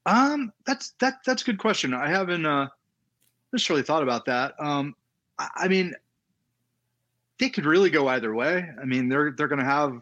[0.06, 1.92] Um, that's that that's a good question.
[1.92, 2.68] I haven't uh,
[3.52, 4.54] necessarily thought about that.
[4.58, 4.94] Um,
[5.38, 5.94] I, I mean,
[7.38, 8.66] they could really go either way.
[8.80, 10.00] I mean, they're they're going to have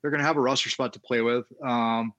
[0.00, 1.46] they're going to have a roster spot to play with.
[1.64, 2.12] Um,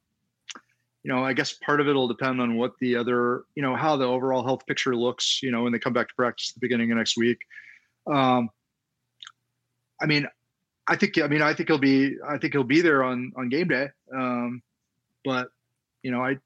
[1.03, 3.75] you know, I guess part of it will depend on what the other, you know,
[3.75, 5.41] how the overall health picture looks.
[5.41, 7.39] You know, when they come back to practice the beginning of next week.
[8.11, 8.49] Um,
[10.01, 10.27] I mean,
[10.87, 13.49] I think I mean I think he'll be I think he'll be there on on
[13.49, 13.89] game day.
[14.13, 14.61] Um,
[15.23, 15.49] but
[16.03, 16.37] you know, I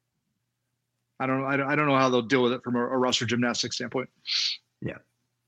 [1.20, 2.98] I don't, I don't, I don't know how they'll deal with it from a, a
[2.98, 4.08] roster gymnastics standpoint.
[4.80, 4.98] Yeah,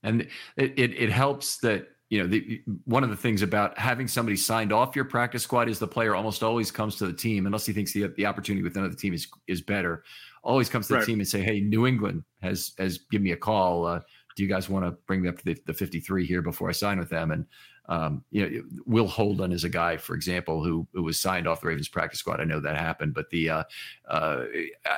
[0.03, 0.21] and
[0.55, 4.37] it, it, it helps that you know the, one of the things about having somebody
[4.37, 7.65] signed off your practice squad is the player almost always comes to the team unless
[7.65, 10.03] he thinks the the opportunity with another team is is better.
[10.43, 11.05] Always comes to the right.
[11.05, 13.85] team and say, "Hey, New England has has given me a call.
[13.85, 13.99] Uh,
[14.37, 16.71] do you guys want to bring me up to the, the 53 here before I
[16.71, 17.45] sign with them?" And
[17.89, 21.61] um, you know, Will Holden is a guy, for example, who, who was signed off
[21.61, 22.41] the Ravens practice squad.
[22.41, 23.63] I know that happened, but the uh,
[24.09, 24.43] uh,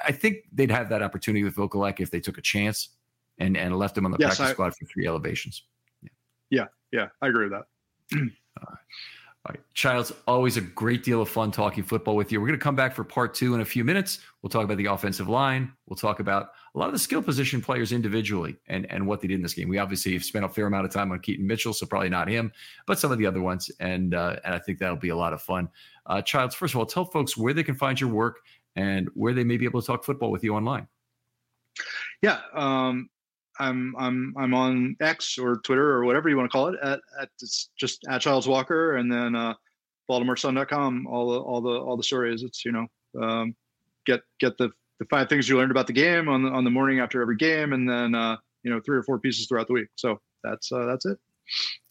[0.05, 2.89] I think they'd have that opportunity with Vokolek if they took a chance
[3.39, 5.63] and and left him on the yes, practice I, squad for three elevations.
[6.49, 8.29] Yeah, yeah, I agree with that.
[9.45, 9.59] All right.
[9.73, 12.41] Childs, always a great deal of fun talking football with you.
[12.41, 14.19] We're going to come back for part two in a few minutes.
[14.41, 15.71] We'll talk about the offensive line.
[15.87, 19.29] We'll talk about a lot of the skill position players individually and, and what they
[19.29, 19.69] did in this game.
[19.69, 22.27] We obviously have spent a fair amount of time on Keaton Mitchell, so probably not
[22.27, 22.51] him,
[22.85, 23.71] but some of the other ones.
[23.79, 25.69] And uh, and I think that'll be a lot of fun.
[26.05, 28.39] Uh, Childs, first of all, tell folks where they can find your work
[28.75, 30.85] and where they may be able to talk football with you online.
[32.21, 32.41] Yeah.
[32.53, 33.09] Um,
[33.59, 36.99] I'm I'm I'm on X or Twitter or whatever you want to call it at,
[37.21, 39.53] at it's just at Childs Walker and then uh,
[40.09, 41.07] BaltimoreSun.com.
[41.07, 42.43] All the all the all the stories.
[42.43, 42.87] It's you know
[43.21, 43.55] um,
[44.05, 46.69] get get the the five things you learned about the game on the on the
[46.69, 49.73] morning after every game, and then uh, you know three or four pieces throughout the
[49.73, 49.87] week.
[49.95, 51.17] So that's uh, that's it.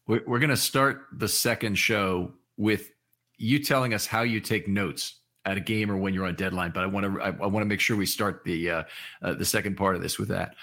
[0.07, 2.93] We're, going to start the second show with
[3.37, 6.71] you telling us how you take notes at a game or when you're on deadline.
[6.71, 8.83] But I want to I, I want to make sure we start the uh,
[9.23, 10.55] uh, the second part of this with that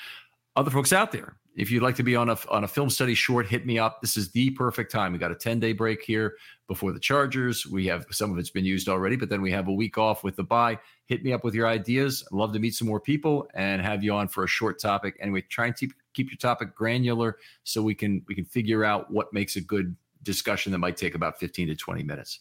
[0.56, 1.38] other folks out there.
[1.56, 4.01] If you'd like to be on a on a film study short, hit me up.
[4.01, 5.14] This is the perfect time.
[5.14, 6.36] We got a 10 day break here
[6.68, 7.66] before the Chargers.
[7.66, 10.24] We have some of it's been used already, but then we have a week off
[10.24, 10.78] with the bye.
[11.06, 12.26] Hit me up with your ideas.
[12.32, 15.18] I'd love to meet some more people and have you on for a short topic.
[15.22, 19.10] Anyway, try and keep keep your topic granular so we can we can figure out
[19.12, 22.39] what makes a good discussion that might take about 15 to 20 minutes.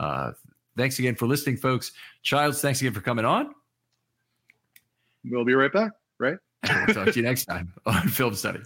[0.00, 0.32] Uh,
[0.76, 1.92] thanks again for listening, folks.
[2.22, 3.54] Childs, thanks again for coming on.
[5.24, 6.38] We'll be right back, right?
[6.64, 8.60] We'll talk to you next time on Film Study.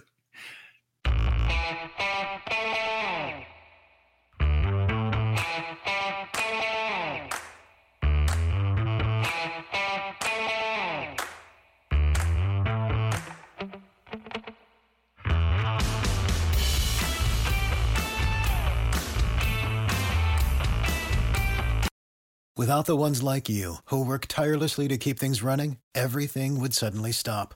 [22.55, 27.11] Without the ones like you, who work tirelessly to keep things running, everything would suddenly
[27.11, 27.55] stop